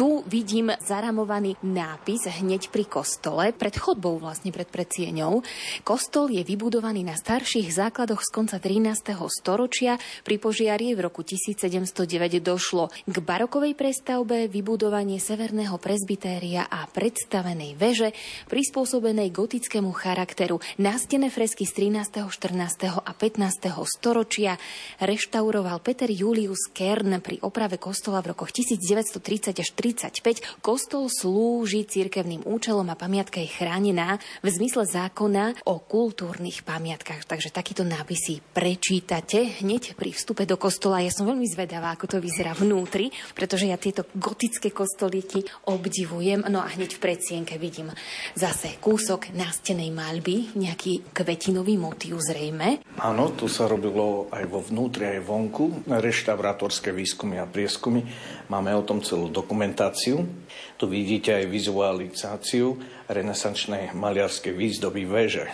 [0.00, 5.44] Tu vidím zaramovaný nápis hneď pri kostole, pred chodbou vlastne pred predsieňou.
[5.84, 8.96] Kostol je vybudovaný na starších základoch z konca 13.
[9.28, 10.00] storočia.
[10.24, 12.00] Pri požiari v roku 1709
[12.40, 18.16] došlo k barokovej prestavbe, vybudovanie severného prezbytéria a predstavenej veže,
[18.48, 20.64] prispôsobenej gotickému charakteru.
[20.80, 23.04] Nástené fresky z 13., 14.
[23.04, 23.68] a 15.
[23.84, 24.56] storočia
[24.96, 31.82] reštauroval Peter Julius Kern pri oprave kostola v rokoch 1930 až 30 35 kostol slúži
[31.82, 37.26] cirkevným účelom a pamiatka je chránená v zmysle zákona o kultúrnych pamiatkách.
[37.26, 41.02] Takže takýto nápisy prečítate hneď pri vstupe do kostola.
[41.02, 46.46] Ja som veľmi zvedavá, ako to vyzerá vnútri, pretože ja tieto gotické kostolíky obdivujem.
[46.46, 47.90] No a hneď v predsienke vidím
[48.38, 52.86] zase kúsok nástenej maľby, nejaký kvetinový motív zrejme.
[53.02, 58.06] Áno, tu sa robilo aj vo vnútri, aj vonku, reštaurátorské výskumy a prieskumy.
[58.50, 60.26] Máme o tom celú dokumentáciu dokumentáciu.
[60.74, 62.74] Tu vidíte aj vizualizáciu
[63.06, 65.46] renesančnej maliarskej výzdoby veže.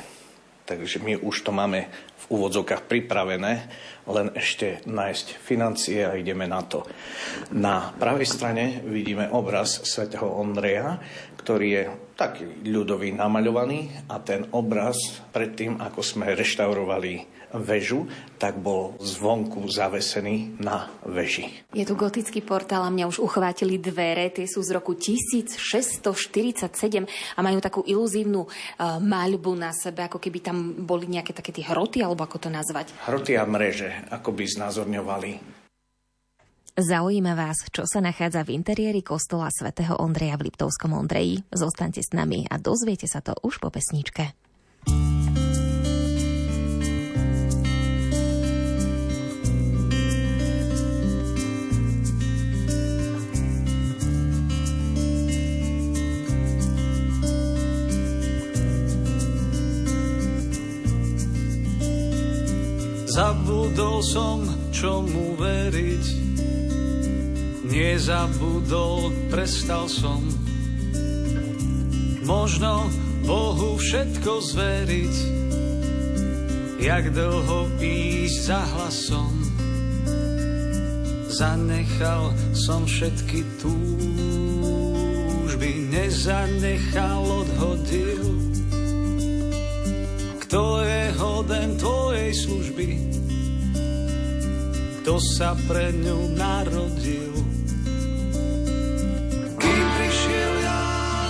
[0.67, 3.71] Takže my už to máme v úvodzovkách pripravené,
[4.11, 6.83] len ešte nájsť financie a ideme na to.
[7.55, 10.99] Na pravej strane vidíme obraz svätého Ondreja,
[11.39, 11.85] ktorý je
[12.19, 20.61] taký ľudový namaľovaný a ten obraz predtým, ako sme reštaurovali väžu, tak bol zvonku zavesený
[20.61, 21.65] na veži.
[21.73, 26.01] Je tu gotický portál a mňa už uchvátili dvere, tie sú z roku 1647
[27.09, 28.51] a majú takú iluzívnu uh,
[29.01, 32.93] maľbu na sebe, ako keby tam boli nejaké také tie hroty, alebo ako to nazvať?
[33.09, 35.57] Hroty a mreže, ako by znázorňovali
[36.77, 41.41] Zaujíma vás, čo sa nachádza v interiéri kostola svätého Ondreja v Liptovskom Ondreji?
[41.49, 44.37] Zostaňte s nami a dozviete sa to už po pesničke.
[63.17, 64.45] Nezabudol som,
[64.77, 66.05] čomu veriť.
[67.65, 70.21] Nezabudol, prestal som.
[72.29, 72.93] Možno
[73.25, 75.17] Bohu všetko zveriť.
[76.77, 79.33] Jak dlho ísť za hlasom.
[81.33, 84.69] Zanechal som všetky túžby,
[85.89, 88.56] nezanechal, odhodil.
[90.57, 92.89] Kto je hoden tvojej služby?
[95.05, 97.37] Kto sa pre ňu narodil?
[99.61, 100.57] Kým prišiel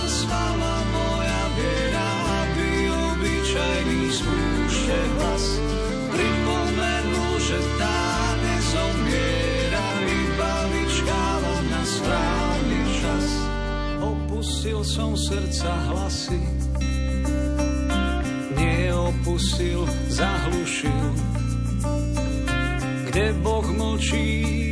[0.07, 2.07] spala moja viera,
[2.39, 5.59] aby obyčajný spúšte hlas.
[6.07, 11.83] Pripomenul, že tá nezomiera, iba vyčkáva na
[12.95, 13.27] čas.
[13.99, 16.39] Opustil som srdca hlasy,
[19.27, 21.07] neopustil, zahlušil.
[23.11, 24.71] Kde Boh mlčí,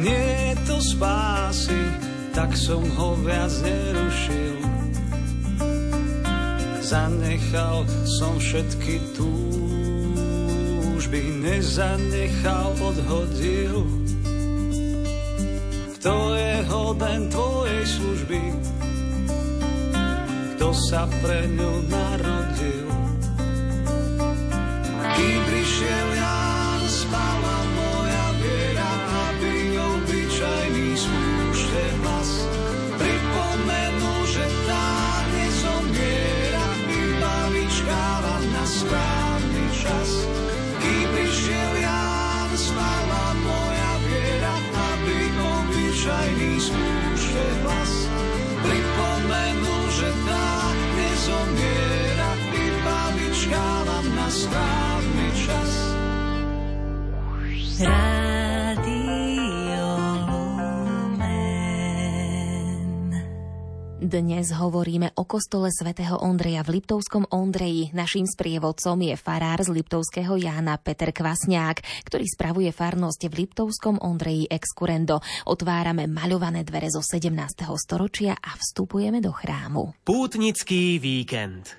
[0.00, 1.76] nie to spásy,
[2.32, 4.56] tak som ho viac nerušil.
[6.80, 13.84] Zanechal som všetky túžby, nezanechal, odhodil.
[16.00, 18.42] Kto je hoden tvojej služby,
[20.56, 22.91] kto sa pre ňu narodil.
[64.12, 67.96] Dnes hovoríme o kostole svätého Ondreja v Liptovskom Ondreji.
[67.96, 74.52] Naším sprievodcom je farár z Liptovského Jána Peter Kvasňák, ktorý spravuje farnosť v Liptovskom Ondreji
[74.52, 75.24] Excurendo.
[75.48, 77.32] Otvárame maľované dvere zo 17.
[77.72, 79.96] storočia a vstupujeme do chrámu.
[80.04, 81.72] Pútnický víkend.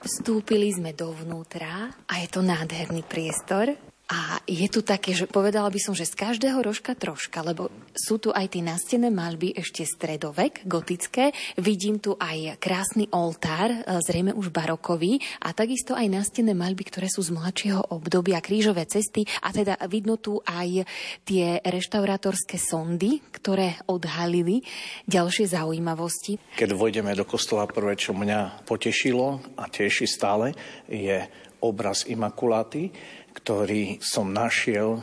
[0.00, 3.76] Vstúpili sme dovnútra a je to nádherný priestor.
[4.08, 8.16] A je tu také, že povedala by som, že z každého rožka troška, lebo sú
[8.16, 11.36] tu aj tie nastené maľby ešte stredovek, gotické.
[11.60, 17.12] Vidím tu aj krásny oltár, e, zrejme už barokový, a takisto aj nastené maľby, ktoré
[17.12, 20.88] sú z mladšieho obdobia, krížové cesty a teda vidno tu aj
[21.28, 24.64] tie reštaurátorské sondy, ktoré odhalili
[25.04, 26.40] ďalšie zaujímavosti.
[26.56, 30.56] Keď vojdeme do kostola, prvé, čo mňa potešilo a teší stále,
[30.88, 31.28] je
[31.60, 32.90] obraz Imakuláty,
[33.38, 34.98] ktorý som našiel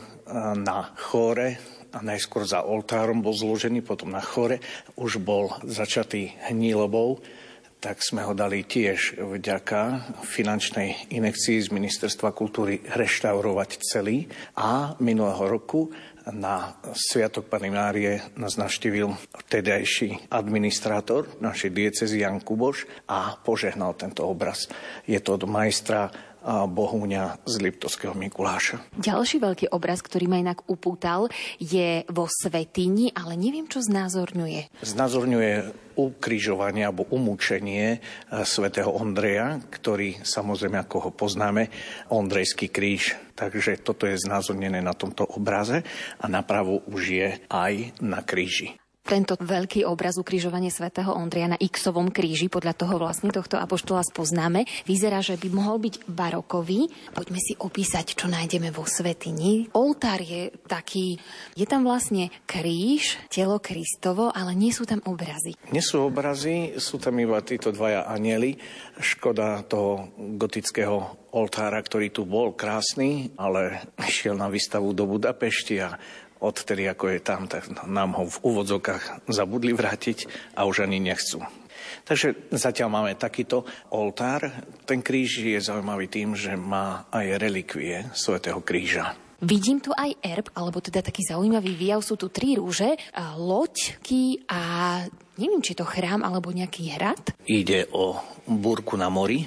[0.60, 1.56] na chóre
[1.96, 4.60] a najskôr za oltárom bol zložený, potom na chore
[5.00, 7.24] už bol začatý hnílobou,
[7.80, 14.28] tak sme ho dali tiež vďaka finančnej inekcii z Ministerstva kultúry reštaurovať celý
[14.58, 15.88] a minulého roku
[16.26, 19.14] na Sviatok Pany Márie nás navštívil
[19.46, 24.66] vtedajší administrátor našej diecezy Jan Kuboš a požehnal tento obraz.
[25.06, 26.10] Je to od majstra
[26.46, 28.78] Bohúňa z Liptovského Mikuláša.
[28.94, 31.26] Ďalší veľký obraz, ktorý ma inak upútal,
[31.58, 34.78] je vo Svetini, ale neviem, čo znázorňuje.
[34.86, 35.52] Znázorňuje
[35.98, 37.98] ukrižovanie alebo umúčenie
[38.46, 41.72] svätého Ondreja, ktorý samozrejme, ako ho poznáme,
[42.12, 43.18] Ondrejský kríž.
[43.34, 45.82] Takže toto je znázornené na tomto obraze
[46.20, 52.10] a napravo už je aj na kríži tento veľký obraz ukrižovanie svätého Ondria na Xovom
[52.10, 56.90] kríži, podľa toho vlastne tohto apoštola spoznáme, vyzerá, že by mohol byť barokový.
[57.14, 59.70] Poďme si opísať, čo nájdeme vo svetini.
[59.78, 61.22] Oltár je taký,
[61.54, 65.54] je tam vlastne kríž, telo Kristovo, ale nie sú tam obrazy.
[65.70, 68.58] Nie sú obrazy, sú tam iba títo dvaja anieli.
[68.98, 76.00] Škoda toho gotického oltára, ktorý tu bol krásny, ale šiel na výstavu do Budapešti a
[76.40, 81.40] odtedy, ako je tam, tak nám ho v úvodzokách zabudli vrátiť a už ani nechcú.
[82.06, 84.46] Takže zatiaľ máme takýto oltár.
[84.86, 89.18] Ten kríž je zaujímavý tým, že má aj relikvie svätého kríža.
[89.36, 92.00] Vidím tu aj erb, alebo teda taký zaujímavý výjav.
[92.00, 92.96] Sú tu tri rúže,
[93.36, 94.60] loďky a
[95.36, 97.36] neviem, či to chrám alebo nejaký hrad.
[97.44, 98.16] Ide o
[98.48, 99.44] búrku na mori,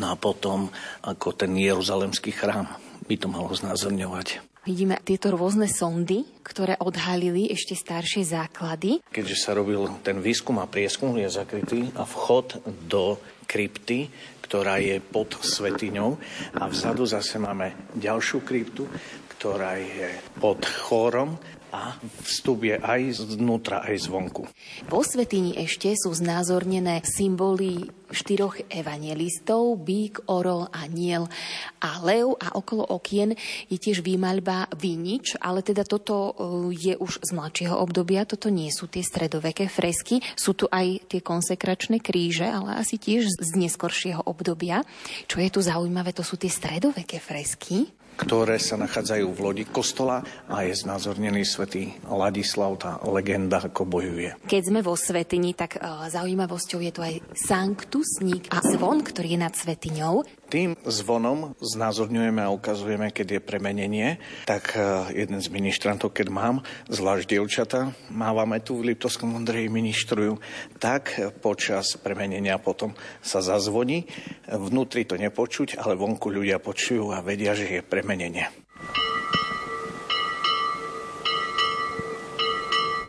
[0.00, 0.66] no a potom
[1.06, 2.66] ako ten jeruzalemský chrám
[3.06, 4.51] by to malo znázorňovať.
[4.62, 9.02] Vidíme tieto rôzne sondy, ktoré odhalili ešte staršie základy.
[9.10, 13.18] Keďže sa robil ten výskum a prieskum, je zakrytý a vchod do
[13.50, 14.06] krypty,
[14.46, 16.14] ktorá je pod svetiňou
[16.62, 18.86] a vzadu zase máme ďalšiu kryptu,
[19.34, 21.42] ktorá je pod chórom
[21.72, 21.96] a
[22.28, 24.44] vstup je aj znútra, aj zvonku.
[24.92, 31.32] Vo Svetini ešte sú znázornené symboly štyroch evangelistov, bík, orol a niel
[31.80, 33.32] a lev a okolo okien
[33.72, 36.32] je tiež výmaľba vinič, ale teda toto e,
[36.76, 41.24] je už z mladšieho obdobia, toto nie sú tie stredoveké fresky, sú tu aj tie
[41.24, 44.84] konsekračné kríže, ale asi tiež z neskoršieho obdobia.
[45.24, 50.22] Čo je tu zaujímavé, to sú tie stredoveké fresky ktoré sa nachádzajú v lodi kostola
[50.48, 54.36] a je znázornený svätý Ladislav, tá legenda, ako bojuje.
[54.46, 59.40] Keď sme vo Svetini, tak uh, zaujímavosťou je tu aj sanktusník a zvon, ktorý je
[59.40, 60.22] nad Svetiňou.
[60.52, 66.60] Tým zvonom znázorňujeme a ukazujeme, keď je premenenie, tak e, jeden z ministrantov, keď mám,
[66.92, 70.36] zvlášť dievčata, mávame tu v Liptovskom Ondreji ministrujú,
[70.76, 72.92] tak počas premenenia potom
[73.24, 74.04] sa zazvoní.
[74.44, 78.61] Vnútri to nepočuť, ale vonku ľudia počujú a vedia, že je premenenie.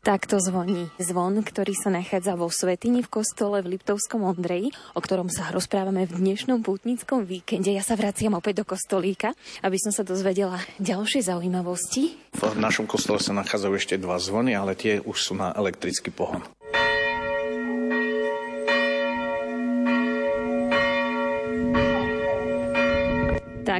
[0.03, 5.31] Takto zvoní zvon, ktorý sa nachádza vo Svetini v kostole v Liptovskom Ondreji, o ktorom
[5.31, 7.71] sa rozprávame v dnešnom pútnickom víkende.
[7.71, 9.31] Ja sa vraciam opäť do kostolíka,
[9.63, 12.19] aby som sa dozvedela ďalšie zaujímavosti.
[12.35, 16.43] V našom kostole sa nachádzajú ešte dva zvony, ale tie už sú na elektrický pohon.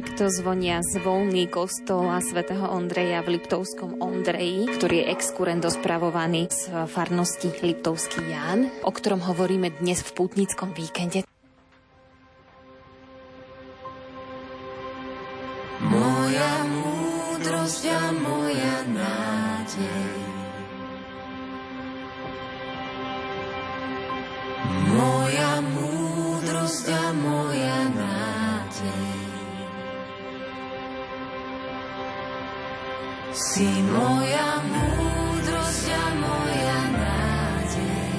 [0.04, 7.48] Takto zvonia zvolný kostola svätého Ondreja v Liptovskom Ondreji, ktorý je exkurendo spravovaný z farnosti
[7.64, 11.24] Liptovský Ján, o ktorom hovoríme dnes v putnickom víkende.
[15.88, 20.08] Moja múdrosť a moja nádej.
[24.84, 28.03] Moja múdrosť a moja nádej.
[33.34, 38.14] Si moja múdrosť a moja nádej.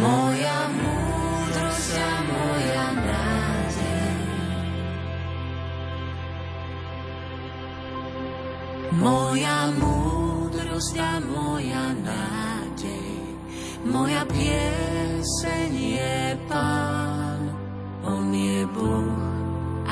[0.00, 4.16] Moja múdrosť a moja nádej.
[8.96, 13.12] Moja múdrosť a moja nádej.
[13.84, 16.16] Moja pieseň je
[16.48, 17.44] Pán,
[18.08, 19.39] On je Boh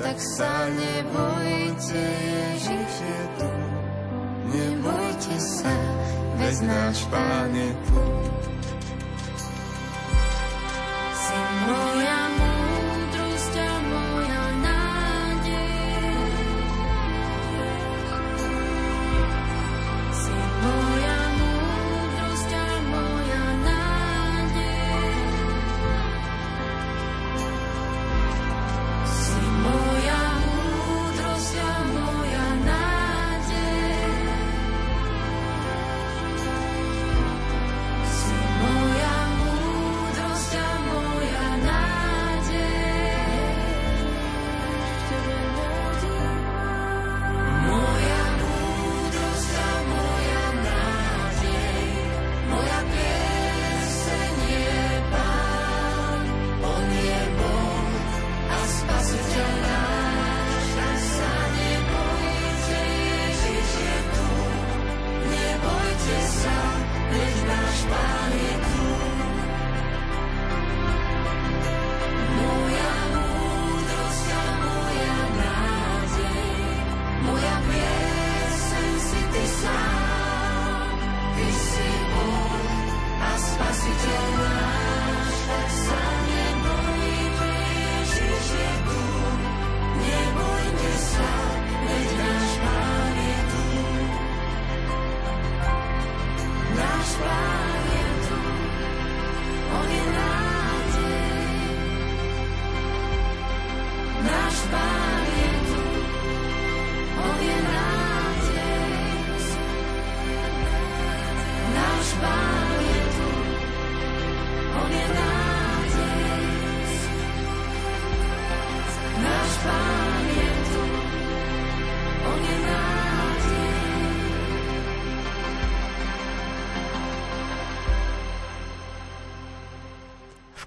[0.00, 3.50] tak sa nebojte, Ježiš je tu.
[4.52, 5.76] Nebojte sa,
[6.40, 8.04] veď náš Pán je tu.
[11.12, 11.38] Si
[11.68, 12.31] moja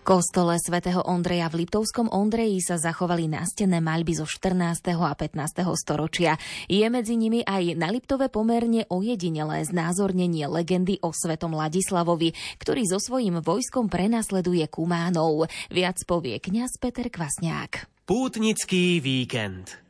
[0.05, 4.93] kostole svätého Ondreja v Liptovskom Ondreji sa zachovali nástené maľby zo 14.
[5.01, 5.65] a 15.
[5.73, 6.37] storočia.
[6.69, 13.01] Je medzi nimi aj na Liptove pomerne ojedinelé znázornenie legendy o svetom Ladislavovi, ktorý so
[13.01, 15.49] svojím vojskom prenasleduje Kumánov.
[15.73, 18.05] Viac povie kňaz Peter Kvasňák.
[18.05, 19.84] Pútnický víkend.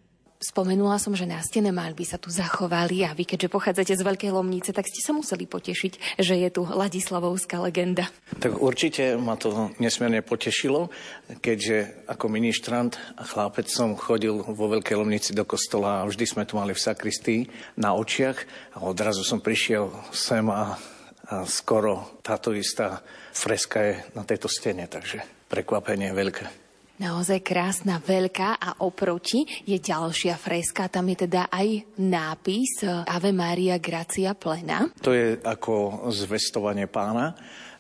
[0.46, 4.78] Spomenula som, že nástené maľby sa tu zachovali a vy, keďže pochádzate z Veľkej Lomnice,
[4.78, 8.06] tak ste sa museli potešiť, že je tu Ladislavovská legenda.
[8.38, 10.94] Tak určite ma to nesmierne potešilo,
[11.42, 16.46] keďže ako ministrant a chlápec som chodil vo Veľkej Lomnici do kostola a vždy sme
[16.46, 17.50] tu mali v sakristii
[17.82, 18.38] na očiach
[18.78, 20.78] a odrazu som prišiel sem a,
[21.26, 23.02] a skoro táto istá
[23.34, 26.65] freska je na tejto stene, takže prekvapenie veľké.
[26.96, 30.88] Naozaj krásna, veľká a oproti je ďalšia freska.
[30.88, 34.88] Tam je teda aj nápis Ave Maria Gracia Plena.
[35.04, 37.36] To je ako zvestovanie pána.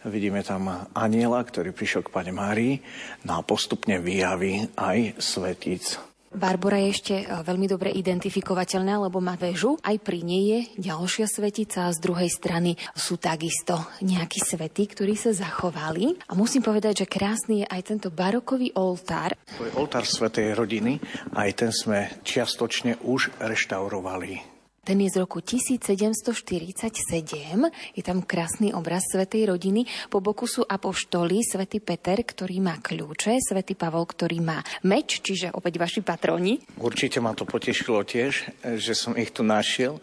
[0.05, 2.77] Vidíme tam aniela, ktorý prišiel k Pane Márii
[3.23, 5.95] no a postupne vyjaví aj svetíc.
[6.35, 9.79] Barbora je ešte e, veľmi dobre identifikovateľná, lebo má väžu.
[9.81, 10.59] Aj pri nej je
[10.91, 16.15] ďalšia svetica a z druhej strany sú takisto nejakí svety, ktorí sa zachovali.
[16.29, 19.35] A musím povedať, že krásny je aj tento barokový oltár.
[19.59, 20.99] To je oltár Svetej rodiny,
[21.35, 24.54] aj ten sme čiastočne už reštaurovali.
[24.85, 26.45] Ten je z roku 1747.
[27.97, 29.89] Je tam krásny obraz Svetej rodiny.
[30.13, 35.49] Po boku sú apoštoli, Svetý Peter, ktorý má kľúče, Svetý Pavol, ktorý má meč, čiže
[35.57, 36.61] opäť vaši patroni.
[36.77, 38.45] Určite ma to potešilo tiež,
[38.77, 39.97] že som ich tu našiel.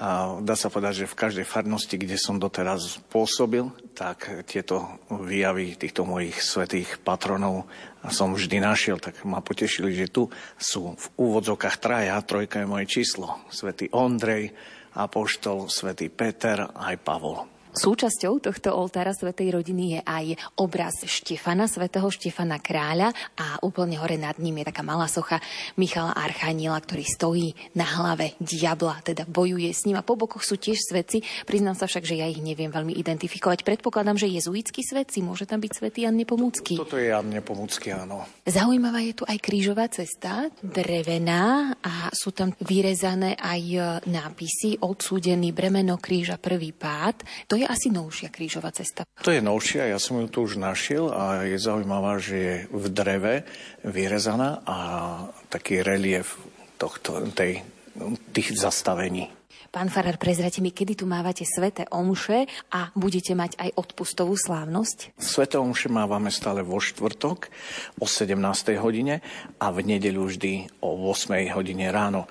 [0.00, 5.76] A dá sa povedať, že v každej farnosti, kde som doteraz pôsobil, tak tieto výjavy
[5.76, 7.68] týchto mojich svetých patronov
[8.08, 12.86] som vždy našiel, tak ma potešili, že tu sú v úvodzokách traja, trojka je moje
[12.88, 13.44] číslo.
[13.52, 14.56] Svetý Ondrej,
[14.96, 17.49] Apoštol, Svetý Peter aj Pavol.
[17.70, 20.26] Súčasťou tohto oltára Svetej rodiny je aj
[20.58, 25.38] obraz Štefana, svätého Štefana kráľa a úplne hore nad ním je taká malá socha
[25.78, 27.48] Michala Archaniela, ktorý stojí
[27.78, 31.22] na hlave diabla, teda bojuje s ním a po bokoch sú tiež svetci.
[31.46, 33.62] Priznám sa však, že ja ich neviem veľmi identifikovať.
[33.62, 36.74] Predpokladám, že jezuitskí svetci, môže tam byť svetý Jan Nepomucký.
[36.74, 38.26] Toto je Jan Nepomucký, áno.
[38.42, 43.62] Zaujímavá je tu aj krížová cesta, drevená a sú tam vyrezané aj
[44.10, 47.22] nápisy odsúdený bremeno kríža prvý pád.
[47.46, 49.04] To je asi novšia krížová cesta.
[49.20, 52.84] To je novšia, ja som ju tu už našiel a je zaujímavá, že je v
[52.88, 53.34] dreve
[53.84, 54.76] vyrezaná a
[55.52, 56.40] taký relief
[56.80, 57.60] tohto, tej,
[58.32, 59.39] tých zastavení.
[59.70, 65.14] Pán Farar, prezrate mi, kedy tu mávate sveté omše a budete mať aj odpustovú slávnosť?
[65.14, 67.46] Sveté omše mávame stále vo štvrtok
[68.02, 68.34] o 17.
[68.82, 69.22] hodine
[69.62, 71.54] a v nedeľu vždy o 8.
[71.54, 72.26] hodine ráno.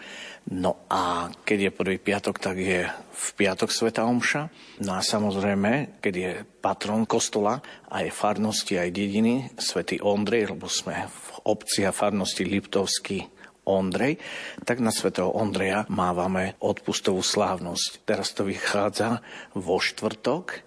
[0.52, 4.52] No a keď je prvý piatok, tak je v piatok Sveta Omša.
[4.84, 11.08] No a samozrejme, keď je patron kostola, aj farnosti, aj dediny, Svetý Ondrej, lebo sme
[11.08, 13.39] v obci a farnosti Liptovský
[13.70, 14.18] Ondrej,
[14.66, 18.02] tak na svätého Ondreja mávame odpustovú slávnosť.
[18.10, 19.22] Teraz to vychádza
[19.54, 20.66] vo štvrtok,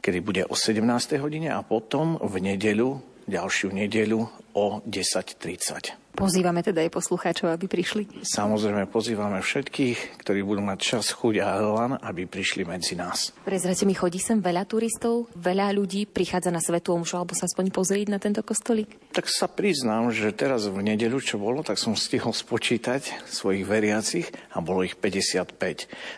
[0.00, 0.80] kedy bude o 17.
[1.20, 4.24] hodine a potom v nedeľu, ďalšiu nedeľu
[4.56, 6.08] o 10.30.
[6.18, 8.26] Pozývame teda aj poslucháčov, aby prišli.
[8.26, 13.30] Samozrejme pozývame všetkých, ktorí budú mať čas, chuť a elan, aby prišli medzi nás.
[13.46, 17.70] Prezrate mi, chodí sem veľa turistov, veľa ľudí prichádza na Svetú Omšu alebo sa aspoň
[17.70, 18.98] pozrieť na tento kostolík?
[19.14, 24.26] Tak sa priznám, že teraz v nedeľu, čo bolo, tak som stihol spočítať svojich veriacich
[24.50, 25.54] a bolo ich 55.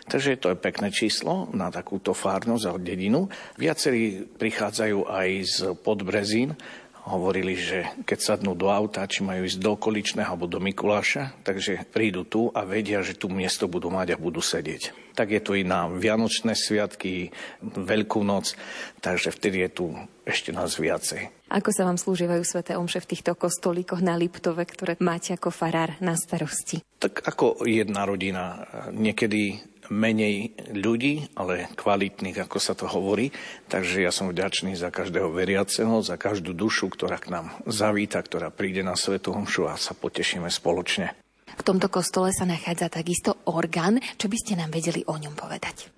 [0.09, 3.29] Takže to je pekné číslo na takúto fárnosť a dedinu.
[3.53, 6.57] Viacerí prichádzajú aj z Podbrezín,
[7.05, 11.89] hovorili, že keď sadnú do auta, či majú ísť do okoličného alebo do Mikuláša, takže
[11.89, 15.13] prídu tu a vedia, že tu miesto budú mať a budú sedieť.
[15.17, 18.53] Tak je to i na Vianočné sviatky, Veľkú noc,
[19.03, 19.85] takže vtedy je tu
[20.23, 21.33] ešte nás viacej.
[21.51, 25.99] Ako sa vám slúživajú sveté omše v týchto kostolíkoch na Liptove, ktoré máte ako farár
[25.99, 26.79] na starosti?
[27.01, 28.63] Tak ako jedna rodina.
[28.95, 33.35] Niekedy menej ľudí, ale kvalitných, ako sa to hovorí.
[33.67, 38.47] Takže ja som vďačný za každého veriaceho, za každú dušu, ktorá k nám zavíta, ktorá
[38.55, 41.11] príde na Svetu Homšu a sa potešíme spoločne.
[41.51, 43.99] V tomto kostole sa nachádza takisto orgán.
[44.15, 45.91] Čo by ste nám vedeli o ňom povedať?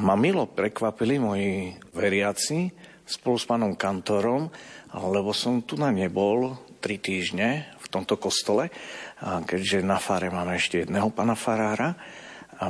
[0.00, 2.72] Ma milo prekvapili moji veriaci
[3.06, 4.50] spolu s pánom kantorom,
[4.96, 8.72] lebo som tu na nebol tri týždne v tomto kostole,
[9.22, 11.94] keďže na fáre máme ešte jedného pána farára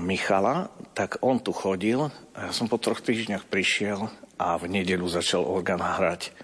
[0.02, 2.10] Michala, tak on tu chodil.
[2.34, 6.34] Ja som po troch týždňoch prišiel a v nedelu začal orgán hrať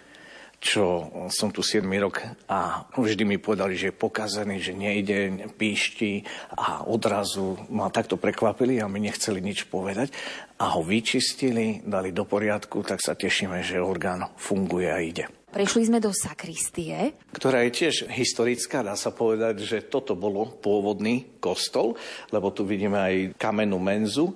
[0.63, 2.23] čo som tu 7 rok.
[2.47, 6.23] A vždy mi povedali, že je pokazený, že nejde, píšti
[6.55, 10.15] a odrazu ma takto prekvapili a mi nechceli nič povedať.
[10.63, 15.42] A ho vyčistili, dali do poriadku, tak sa tešíme, že orgán funguje a ide.
[15.53, 17.13] Prešli sme do sakristie.
[17.29, 21.93] Ktorá je tiež historická, dá sa povedať, že toto bolo pôvodný kostol,
[22.33, 24.33] lebo tu vidíme aj kamennú menzu,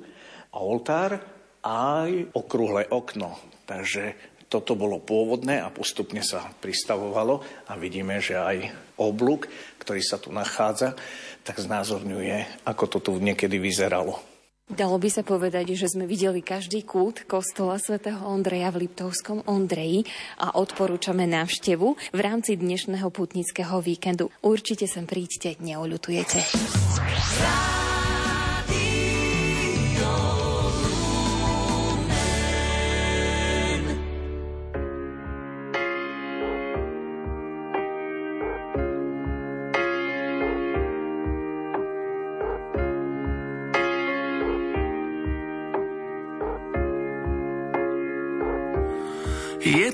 [0.52, 1.16] oltár
[1.64, 3.32] aj okrúhle okno.
[3.64, 4.12] Takže
[4.52, 8.56] toto bolo pôvodné a postupne sa pristavovalo a vidíme, že aj
[9.00, 9.48] oblúk,
[9.80, 11.00] ktorý sa tu nachádza,
[11.48, 14.36] tak znázorňuje, ako to tu niekedy vyzeralo.
[14.66, 20.02] Dalo by sa povedať, že sme videli každý kút kostola svätého Ondreja v Liptovskom Ondreji
[20.42, 24.26] a odporúčame návštevu v rámci dnešného putnického víkendu.
[24.42, 26.38] Určite sem príďte, neoľutujete.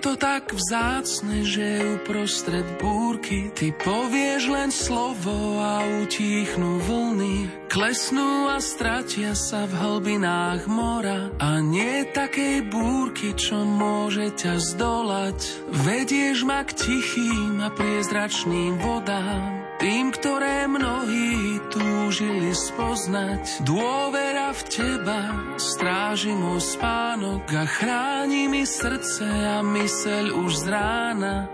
[0.03, 7.46] To tak vzácne, že uprostred búrky ty povieš len slovo a utíchnú vlny.
[7.70, 15.38] Klesnú a stratia sa v hlbinách mora a nie takej búrky, čo môže ťa zdolať.
[15.70, 23.66] Vedieš ma k tichým a priezračným vodám, tým, ktoré mnohí túžili spoznať.
[23.66, 25.20] Dôvera v teba
[25.58, 31.50] stráži môj spánok a chráni mi srdce a myseľ už z rána,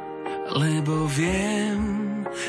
[0.53, 1.81] lebo viem,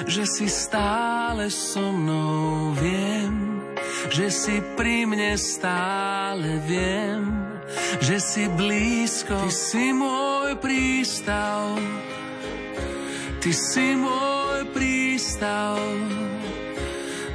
[0.03, 3.63] že si stále so mnou, viem,
[4.11, 7.23] že si pri mne stále viem,
[8.03, 11.79] že si blízko, ty si môj prístav,
[13.39, 14.28] ty si môj
[14.71, 15.79] prístav.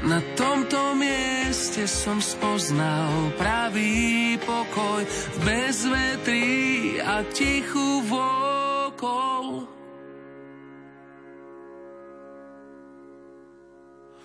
[0.05, 6.53] Na tomto mieste som spoznal pravý pokoj v bezvetrí
[7.01, 9.74] a tichu vokol.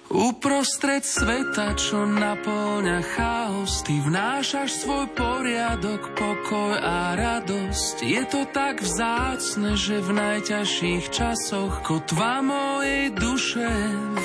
[0.10, 8.02] Uprostred sveta, čo naplňa chaos, ty vnášaš svoj poriadok, pokoj a radosť.
[8.02, 13.70] Je to tak vzácne, že v najťažších časoch kotva mojej duše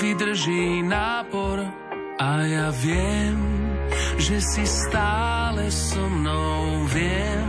[0.00, 1.68] vydrží nápor.
[2.16, 3.36] A ja viem,
[4.16, 7.48] že si stále so mnou, viem,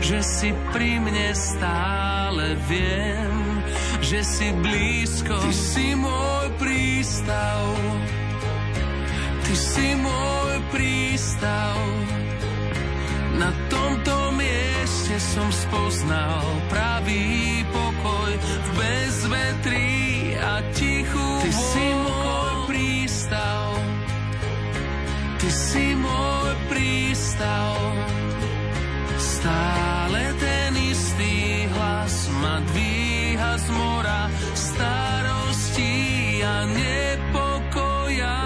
[0.00, 3.37] že si pri mne stále viem,
[4.00, 5.36] že si blízko.
[5.38, 7.62] Ty si môj prístav,
[9.44, 11.76] ty si môj prístav.
[13.38, 23.66] Na tomto mieste som spoznal pravý pokoj v bezvetrí a tichu Ty si môj prístav,
[25.38, 27.78] ty si môj prístav.
[29.22, 32.87] Stále ten istý hlas ma dvíha
[33.58, 35.94] z mora starostí
[36.46, 38.38] a nepokoja.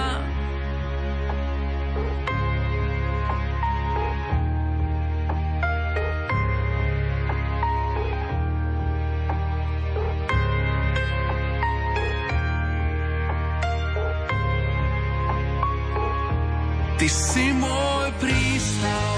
[16.97, 19.17] Ty si môj prístav,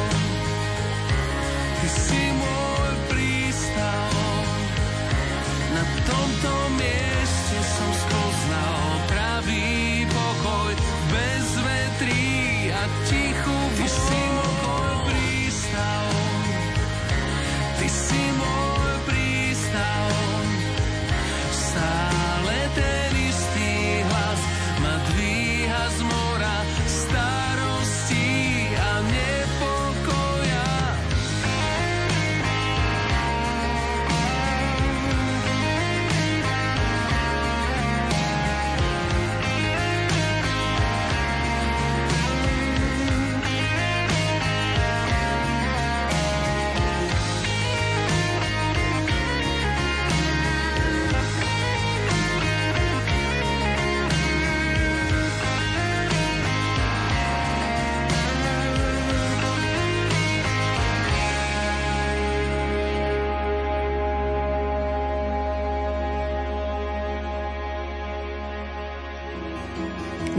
[1.78, 2.74] ty si môj
[6.05, 7.13] tomto mieste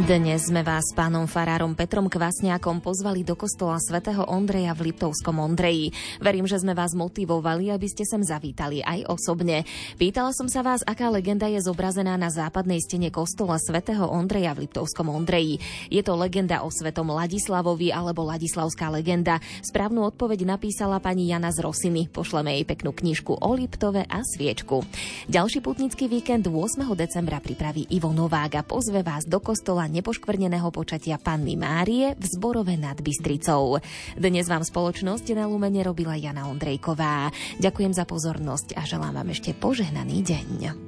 [0.06, 5.42] Dnes sme vás s pánom farárom Petrom Kvasniakom pozvali do kostola svätého Ondreja v Liptovskom
[5.42, 5.90] Ondreji.
[6.22, 9.66] Verím, že sme vás motivovali, aby ste sem zavítali aj osobne.
[9.98, 14.70] Pýtala som sa vás, aká legenda je zobrazená na západnej stene kostola svätého Ondreja v
[14.70, 15.58] Liptovskom Ondreji.
[15.90, 19.42] Je to legenda o svetom Ladislavovi alebo Ladislavská legenda.
[19.66, 22.14] Správnu odpoveď napísala pani Jana z Rosiny.
[22.14, 24.86] Pošleme jej peknú knižku o Liptove a sviečku.
[25.34, 26.94] Ďalší putnický víkend 8.
[26.94, 32.76] decembra pripraví Ivo Novák a pozve vás do kostola nepoškvrneného počatia Panny Márie v Zborove
[32.76, 33.80] nad Bystricou.
[34.20, 37.32] Dnes vám spoločnosť na Lumene robila Jana Ondrejková.
[37.64, 40.85] Ďakujem za pozornosť a želám vám ešte požehnaný deň.